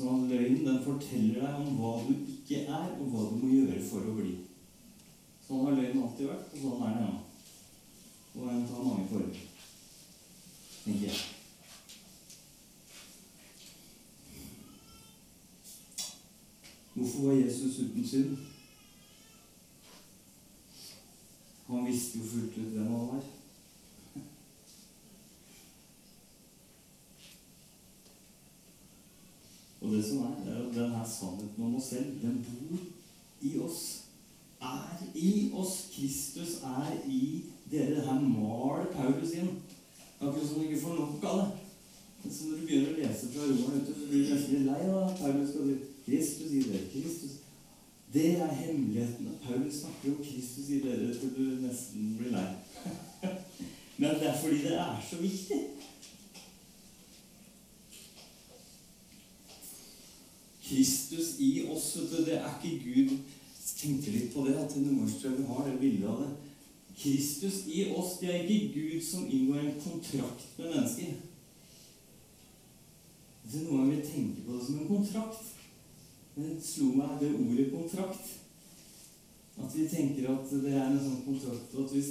Så 0.00 0.06
løgnen 0.28 0.64
den 0.64 0.84
forteller 0.84 1.42
deg 1.44 1.56
om 1.60 1.74
hva 1.76 1.90
du 2.06 2.14
ikke 2.32 2.62
er, 2.62 2.92
og 2.96 3.08
hva 3.12 3.24
du 3.28 3.34
må 3.42 3.48
gjøre 3.52 3.82
for 3.84 4.06
å 4.08 4.14
bli. 4.16 4.30
Sånn 5.44 5.66
har 5.66 5.74
løgnen 5.76 6.06
alltid 6.06 6.30
vært, 6.30 6.54
og 6.54 6.62
sånn 6.62 6.84
er 6.86 6.94
den 6.94 7.02
ennå. 7.04 7.18
Og 8.30 8.46
den 8.46 8.62
tar 8.70 8.86
mange 8.86 9.04
former, 9.10 9.42
tenker 10.86 11.04
jeg. 11.04 11.20
Hvorfor 16.94 17.26
var 17.26 17.36
Jesus 17.42 17.78
uten 17.82 18.08
synd? 18.14 18.38
Han 21.68 21.84
visste 21.90 22.22
jo 22.22 22.32
fullt 22.32 22.56
ut 22.56 22.72
hvem 22.72 22.88
han 22.88 23.12
var. 23.12 23.28
Og 29.90 29.96
det 29.96 30.04
som 30.04 30.18
er, 30.18 30.34
det 30.44 30.52
er 30.52 30.58
jo 30.58 30.72
denne 30.74 30.98
sannheten 31.02 31.64
om 31.66 31.74
oss 31.74 31.88
selv, 31.90 32.10
den 32.22 32.36
bor 32.46 32.78
i 33.42 33.58
oss. 33.58 33.80
Er 34.62 35.00
i 35.14 35.50
oss. 35.54 35.88
Kristus 35.94 36.60
er 36.62 36.92
i 37.10 37.42
dere. 37.70 37.96
Det 37.96 38.04
her 38.06 38.20
maler 38.20 38.86
Paulus 38.94 39.32
inn. 39.34 39.48
Akkurat 40.20 40.46
som 40.46 40.60
du 40.60 40.68
ikke 40.68 40.82
får 40.84 40.94
nok 40.94 41.24
av 41.24 41.40
det. 41.40 41.48
Men 42.22 42.34
så 42.34 42.46
når 42.46 42.60
du 42.60 42.68
begynner 42.68 42.92
å 42.92 43.00
lese 43.00 43.32
fra 43.32 43.48
romerne, 43.48 43.82
så 43.88 44.06
blir 44.12 44.22
du 44.28 44.32
nesten 44.34 44.54
litt 44.54 44.68
lei 44.68 44.86
av 44.92 45.18
Paulus 45.18 45.50
skal 45.50 45.66
si 45.72 45.76
Kristus 46.06 46.54
i 46.54 46.64
dere. 46.68 46.86
Kristus. 46.94 47.36
Det 48.14 48.28
er 48.36 48.58
hemmeligheten. 48.62 49.34
Paulus 49.42 49.82
snakker 49.82 50.14
om 50.14 50.22
Kristus 50.22 50.70
i 50.70 50.82
dere 50.86 51.10
til 51.18 51.34
du 51.34 51.44
nesten 51.66 52.14
blir 52.20 52.36
lei. 52.36 52.48
Men 54.00 54.22
det 54.22 54.30
er 54.30 54.38
fordi 54.38 54.62
det 54.68 54.78
er 54.86 55.02
så 55.10 55.18
viktig. 55.18 55.64
Kristus 60.70 61.34
i 61.42 61.50
oss, 61.66 61.92
det 61.98 62.38
er 62.38 62.46
ikke 62.62 62.78
Gud 62.86 63.18
tenkte 63.80 64.12
litt 64.12 64.32
på 64.34 64.44
det, 64.46 64.56
at 64.60 64.76
Nordmørstrømmen 64.76 65.48
har 65.48 65.68
det 65.68 65.78
bildet 65.80 66.08
av 66.08 66.22
det. 66.24 66.30
Kristus 67.00 67.62
i 67.72 67.86
oss, 67.96 68.18
det 68.20 68.28
er 68.28 68.42
ikke 68.44 68.72
Gud 68.74 69.04
som 69.04 69.28
inngår 69.28 69.62
en 69.62 69.78
kontrakt 69.80 70.58
med 70.58 70.74
mennesker. 70.74 71.14
Det 73.44 73.58
er 73.58 73.64
noen 73.66 73.78
ganger 73.80 73.94
vi 73.96 74.10
tenker 74.10 74.42
på 74.46 74.56
det 74.56 74.66
som 74.66 74.80
en 74.82 74.90
kontrakt. 74.90 75.46
Det 76.36 76.50
slo 76.62 76.90
meg 76.98 77.16
det 77.22 77.30
ordet 77.34 77.70
kontrakt. 77.72 78.34
At 79.60 79.72
vi 79.76 79.86
tenker 79.90 80.28
at 80.34 80.52
det 80.52 80.74
er 80.74 80.84
en 80.86 81.00
sånn 81.00 81.24
kontrakt 81.24 81.72
at 81.80 81.94
hvis, 81.94 82.10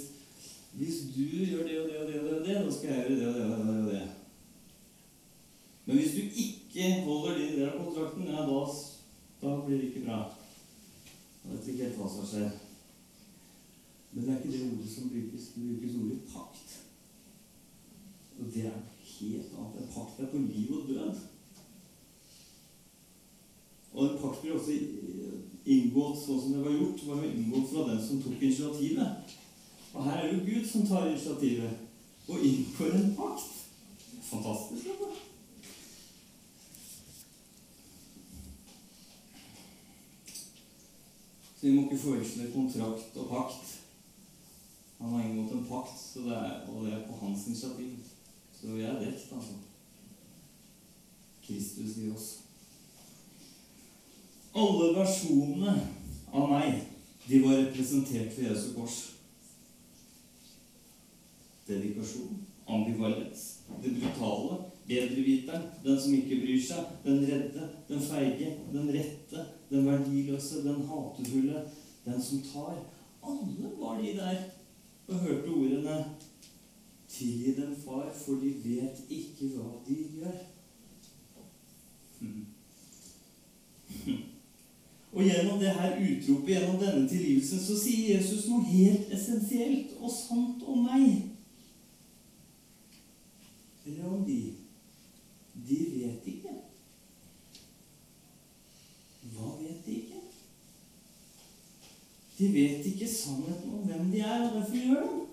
hvis 0.78 0.98
du 1.13 1.24
gjør 1.24 1.63
det 1.69 1.78
og 1.82 1.88
det 1.89 2.00
og 2.02 2.10
det, 2.10 2.17
og 2.24 2.41
det, 2.45 2.58
da 2.65 2.74
skal 2.74 2.91
jeg 2.91 3.06
gjøre 3.06 3.19
det 3.19 3.28
og 3.30 3.38
det 3.38 3.45
og 3.45 3.54
det. 3.60 3.78
og 3.78 3.91
det. 3.93 4.08
Men 5.86 5.98
hvis 5.98 6.17
du 6.17 6.22
ikke 6.43 6.89
holder 7.06 7.29
kontrakten, 7.89 8.28
ja, 8.28 8.45
da, 8.45 8.67
da 9.41 9.65
blir 9.65 9.78
det 9.78 9.88
ikke 9.89 10.06
bra. 10.06 10.19
Jeg 11.43 11.52
vet 11.52 11.67
ikke 11.67 11.84
helt 11.84 11.97
hva 11.97 12.10
som 12.10 12.28
skjer. 12.28 12.52
Men 14.12 14.23
det 14.25 14.34
er 14.34 14.38
ikke 14.38 14.54
det 14.54 14.67
ordet 14.67 14.91
som 14.91 15.10
brukes. 15.10 15.49
Det 15.56 15.63
brukes 15.65 15.97
ordet 16.02 16.19
pakt. 16.34 16.78
Og 18.39 18.45
det 18.54 18.65
er 18.65 18.78
helt 19.19 19.58
annet. 19.58 19.82
En 19.82 19.91
pakt 19.95 20.19
er 20.19 20.32
på 20.32 20.38
liv 20.38 20.71
og 20.78 20.88
død. 20.88 21.21
Og 23.93 24.06
en 24.06 24.19
pakt 24.21 24.41
blir 24.41 24.58
også 24.58 24.75
inngått 25.65 26.21
sånn 26.23 26.41
som 26.41 26.56
det 26.56 26.65
var 26.65 26.78
gjort. 26.78 27.06
var 27.08 27.23
jo 27.23 27.32
inngått 27.32 27.71
fra 27.71 27.88
den 27.89 28.04
som 28.06 28.21
tok 28.23 28.41
initiativet. 28.41 29.38
Og 29.93 30.06
her 30.06 30.19
er 30.19 30.28
det 30.28 30.38
jo 30.38 30.45
Gud 30.45 30.69
som 30.69 30.86
tar 30.88 31.10
initiativet 31.10 32.30
og 32.30 32.45
inngår 32.45 32.93
en 32.99 33.15
pakt. 33.17 33.56
Fantastisk. 34.30 34.91
Altså. 34.93 35.29
Så 41.60 41.67
vi 41.67 41.74
må 41.76 41.82
ikke 41.84 41.98
forveksle 42.00 42.52
kontrakt 42.54 43.17
og 43.19 43.26
pakt. 43.28 43.72
Han 45.00 45.10
har 45.13 45.26
inngått 45.26 45.52
en 45.58 45.65
pakt, 45.67 46.00
det 46.15 46.32
er, 46.32 46.54
og 46.72 46.86
det 46.86 46.93
er 46.93 47.08
på 47.08 47.17
hans 47.26 47.48
initiativ. 47.48 47.98
Så 48.56 48.67
vi 48.67 48.82
er 48.88 49.00
dekt, 49.00 49.34
altså. 49.36 49.58
Kristus 51.43 51.98
i 51.98 52.12
oss. 52.12 52.30
Alle 54.56 54.93
versjonene 54.95 55.76
av 56.32 56.50
meg, 56.52 56.82
de 57.28 57.43
var 57.43 57.60
representert 57.60 58.38
ved 58.38 58.50
Jesu 58.50 58.74
kors. 58.78 58.98
Dedikasjon, 61.67 62.39
ambivalens, 62.67 63.45
det 63.84 63.98
brutale, 64.00 64.63
bedreviteren, 64.88 65.67
den 65.84 66.00
som 66.02 66.15
ikke 66.17 66.39
bryr 66.41 66.62
seg, 66.65 66.88
den 67.04 67.26
redde, 67.28 67.67
den 67.88 68.02
feige, 68.02 68.56
den 68.74 68.89
rette, 68.95 69.29
den 69.69 69.86
verdiløse, 69.86 70.63
den 70.63 70.88
hatefulle, 70.88 71.63
den 72.05 72.23
som 72.23 72.41
tar. 72.53 72.86
Alle 73.23 73.71
var 73.79 74.01
de 74.01 74.13
der 74.17 74.36
og 75.08 75.15
hørte 75.15 75.47
ordene 75.47 76.05
Tilgi 77.10 77.55
dem, 77.62 77.75
far, 77.86 78.13
for 78.25 78.34
de 78.34 78.53
vet 78.63 78.97
ikke 79.10 79.47
hva 79.55 79.69
de 79.88 79.95
gjør. 80.13 80.38
Og 85.13 85.23
gjennom 85.23 85.60
det 85.60 85.69
her 85.73 85.95
utropet, 85.97 86.47
gjennom 86.47 86.77
denne 86.77 87.10
tilgivelsen, 87.10 87.60
så 87.65 87.77
sier 87.82 88.17
Jesus 88.17 88.45
noe 88.45 88.62
helt 88.69 89.10
essensielt 89.13 89.95
og 89.97 90.13
sant 90.13 90.62
om 90.69 90.86
meg. 90.86 91.34
Eller 93.89 94.05
om 94.05 94.21
de 94.27 94.41
vet 95.99 96.27
ikke. 96.29 96.53
Hva 99.34 99.49
vet 99.60 99.86
de 99.86 99.97
ikke? 100.03 100.21
De 102.39 102.54
vet 102.54 102.86
ikke 102.86 103.08
sannheten 103.08 103.73
om 103.73 103.88
hvem 103.88 104.12
de 104.12 104.19
er, 104.19 104.49
og 104.49 104.54
derfor 104.56 104.75
gjør 104.75 105.02
de. 105.02 105.25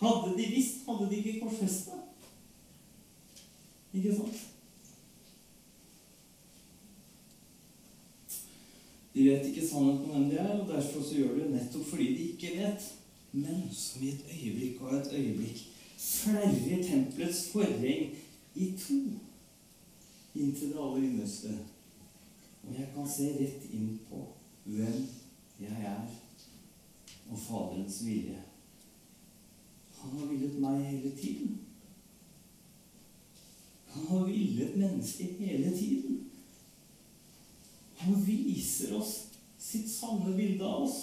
Hadde 0.00 0.34
de 0.38 0.48
visst, 0.54 0.84
hadde 0.88 1.10
de 1.10 1.16
ikke 1.16 1.40
korsfesta. 1.40 1.90
Ikke 3.94 4.16
sant? 4.16 4.42
De 9.14 9.30
vet 9.30 9.46
ikke 9.46 9.68
sannheten 9.68 10.10
om 10.10 10.10
hvem 10.10 10.30
de 10.30 10.36
er, 10.36 10.58
og 10.58 10.68
derfor 10.68 11.02
så 11.02 11.14
gjør 11.14 11.34
de 11.34 11.40
det 11.40 11.50
nettopp 11.54 11.86
fordi 11.86 12.10
de 12.18 12.28
ikke 12.34 12.52
vet. 12.58 12.92
Men 13.32 13.62
som 13.72 14.02
i 14.02 14.08
et 14.08 14.24
øyeblikk 14.34 14.82
og 14.82 14.94
et 14.96 15.12
øyeblikk 15.12 15.64
flerrer 15.98 16.82
tempelets 16.82 17.48
forheng 17.50 18.12
i 18.54 18.72
to 18.78 19.00
inntil 20.34 20.68
det 20.68 20.78
aller 20.78 20.96
innerste. 20.96 21.58
Og 22.62 22.74
jeg 22.78 22.88
kan 22.94 23.08
se 23.08 23.32
rett 23.40 23.70
inn 23.72 24.00
på 24.10 24.26
hvem 24.64 25.06
jeg 25.60 25.84
er, 25.84 26.06
og 27.30 27.38
Faderens 27.38 28.00
vilje. 28.06 28.42
Han 30.00 30.18
har 30.18 30.26
villet 30.26 30.58
meg 30.60 30.84
hele 30.84 31.12
tiden. 31.16 31.58
Han 33.94 34.06
har 34.06 34.24
villet 34.26 34.76
mennesket 34.76 35.36
hele 35.38 35.76
tiden. 35.78 36.20
Han 37.96 38.26
viser 38.26 38.96
oss 38.98 39.14
sitt 39.58 39.88
sanne 39.88 40.34
bilde 40.36 40.66
av 40.66 40.84
oss. 40.84 40.98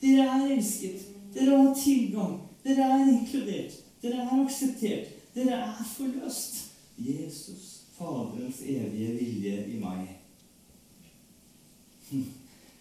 Dere 0.00 0.26
er 0.26 0.54
elsket. 0.56 1.04
Dere 1.34 1.58
har 1.60 1.74
tilgang. 1.76 2.40
Dere 2.64 2.88
er 2.96 3.12
inkludert. 3.12 3.76
Dere 4.02 4.24
er 4.24 4.40
akseptert. 4.40 5.12
Dere 5.34 5.60
er 5.68 5.84
forløst. 5.96 6.56
Jesus, 6.98 7.86
Faderens 7.94 8.60
evige 8.64 9.14
vilje 9.20 9.66
i 9.70 9.78
meg. 9.80 10.08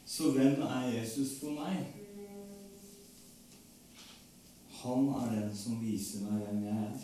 Så 0.09 0.31
hvem 0.31 0.61
er 0.61 0.81
Jesus 0.81 1.39
for 1.39 1.51
meg? 1.51 1.85
Han 4.79 5.07
er 5.07 5.35
den 5.35 5.51
som 5.57 5.77
viser 5.83 6.23
meg 6.25 6.41
hvem 6.41 6.63
jeg 6.65 6.77
er. 6.85 7.03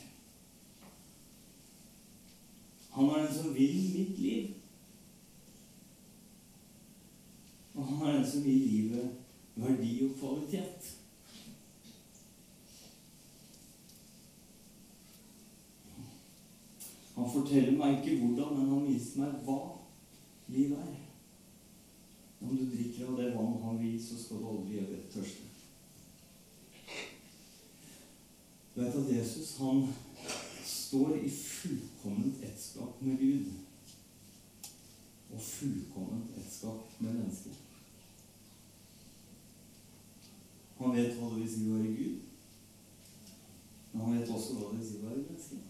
Han 2.96 3.12
er 3.12 3.22
den 3.28 3.36
som 3.36 3.54
vil 3.54 3.78
mitt 3.94 4.18
liv. 4.20 4.50
Og 7.76 7.86
han 7.86 8.08
er 8.08 8.18
den 8.18 8.28
som 8.32 8.50
gir 8.50 8.68
livet 8.72 9.10
verdi 9.56 9.94
og 10.10 10.18
kvalitet. 10.20 10.92
Han 17.16 17.34
forteller 17.38 17.78
meg 17.78 18.00
ikke 18.02 18.22
hvordan, 18.24 18.58
men 18.58 18.70
han 18.74 18.88
viser 18.90 19.28
meg 19.28 19.42
hva 19.46 19.60
livet 20.48 20.80
er. 20.82 21.05
Om 22.42 22.58
du 22.58 22.66
drikker 22.70 23.08
av 23.08 23.18
det 23.20 23.36
vann 23.36 23.62
han 23.64 23.80
vil, 23.82 24.00
så 24.02 24.18
skal 24.20 24.42
du 24.42 24.48
aldri 24.50 24.78
gjøre 24.78 24.96
det 24.96 25.12
tørste. 25.14 25.52
Du 28.76 28.82
vet 28.82 28.96
at 28.96 29.12
Jesus 29.16 29.58
han 29.58 29.86
står 30.66 31.16
i 31.24 31.30
fullkomment 31.30 32.44
ettskap 32.44 33.02
med 33.02 33.18
Gud 33.20 33.46
og 35.32 35.42
fullkomment 35.42 36.36
ettskap 36.38 36.92
med 37.00 37.14
mennesker. 37.14 37.56
Han 40.78 40.96
vet 40.96 41.16
hva 41.16 41.32
det 41.32 41.40
vil 41.40 41.50
si 41.54 41.64
å 41.70 41.78
være 41.78 41.96
Gud, 41.96 42.20
men 43.94 44.04
han 44.04 44.20
vet 44.20 44.36
også 44.36 44.58
hva 44.58 44.74
det 44.74 44.82
vil 44.82 44.90
si 44.90 45.00
å 45.00 45.08
være 45.08 45.24
menneske. 45.24 45.64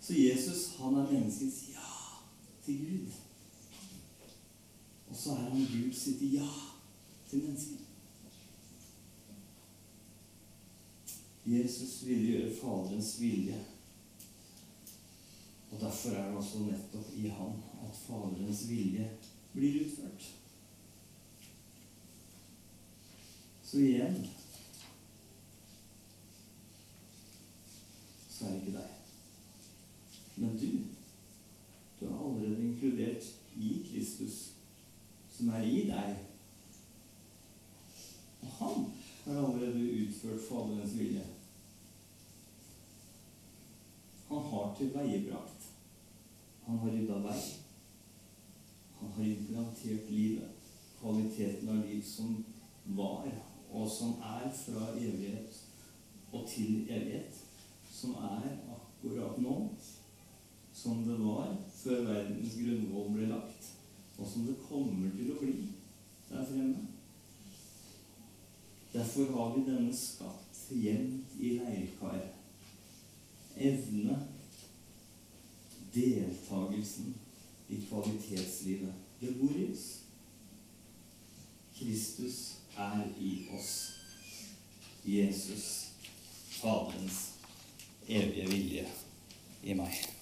Så 0.00 0.18
Jesus 0.18 0.62
han 0.80 0.98
er 0.98 1.12
menneskets 1.12 1.60
ja 1.70 1.90
til 2.66 2.82
Gud. 2.82 3.18
Og 5.10 5.16
så 5.16 5.30
er 5.30 5.36
han 5.36 5.66
Gud 5.66 5.92
sitt 5.94 6.22
ja 6.22 6.48
til 7.30 7.42
mennesket. 7.42 7.78
Jesus 11.46 12.06
ville 12.06 12.26
gjøre 12.26 12.54
Faderens 12.60 13.20
vilje. 13.20 13.64
Og 15.70 15.80
derfor 15.80 16.10
er 16.10 16.28
det 16.28 16.36
også 16.36 16.58
nettopp 16.58 17.16
i 17.16 17.28
ham 17.28 17.52
at 17.88 17.96
Faderens 18.06 18.68
vilje 18.68 19.10
blir 19.52 19.84
utført. 19.84 20.34
Så 23.64 23.78
igjen 23.78 24.26
så 28.30 28.46
er 28.46 28.50
det 28.50 28.60
ikke 28.60 28.78
deg. 28.78 28.90
Men 30.36 30.56
du, 30.58 30.66
du 32.00 32.06
er 32.06 32.18
allerede 32.18 32.62
inkludert 32.64 33.24
i 33.56 33.86
Kristus, 33.90 34.49
som 35.40 35.48
er 35.56 35.62
i 35.64 35.84
deg. 35.88 36.16
Og 38.42 38.48
han 38.58 38.82
har 39.24 39.38
allerede 39.38 39.84
utført 40.02 40.42
Faderens 40.48 40.98
vilje. 40.98 41.24
Han 44.28 44.42
har 44.50 44.74
tilveiebrakt. 44.78 45.70
Han 46.66 46.78
har 46.78 46.92
rydda 46.92 47.22
vei. 47.24 47.38
Han 49.00 49.14
har 49.16 49.24
implantert 49.24 50.10
livet. 50.10 50.68
Kvaliteten 51.00 51.72
av 51.72 51.80
liv 51.86 52.02
som 52.04 52.36
var, 52.84 53.30
og 53.72 53.88
som 53.90 54.18
er 54.20 54.50
fra 54.52 54.90
evighet 54.92 55.62
og 56.32 56.44
til 56.48 56.84
evighet. 56.84 57.40
Som 57.90 58.12
er 58.20 58.44
akkurat 58.76 59.40
nå 59.40 59.56
som 60.72 61.04
det 61.08 61.16
var 61.24 61.56
før 61.74 62.04
verdens 62.06 62.54
grunnvoll 62.60 63.14
ble 63.16 63.32
lagt, 63.32 63.79
og 64.20 64.28
som 64.28 64.46
det 64.46 64.56
kommer 64.68 65.10
til 65.16 65.32
å 65.32 65.38
bli 65.40 65.54
der 66.28 66.44
fremme. 66.46 66.86
Derfor 68.92 69.32
har 69.32 69.54
vi 69.54 69.64
denne 69.64 69.94
skatt 69.96 70.60
gjemt 70.70 71.32
i 71.40 71.54
leirkaret. 71.58 72.36
Evne, 73.56 74.18
deltakelsen 75.94 77.14
i 77.70 77.80
kvalitetslivet. 77.88 78.94
Det 79.20 79.34
bor 79.40 79.56
i 79.56 79.66
oss. 79.72 79.88
Kristus 81.78 82.38
er 82.76 83.06
i 83.20 83.34
oss. 83.56 83.74
Jesus, 85.04 85.66
Faderens 86.60 87.20
evige 88.08 88.48
vilje 88.50 88.88
i 89.64 89.74
meg. 89.74 90.19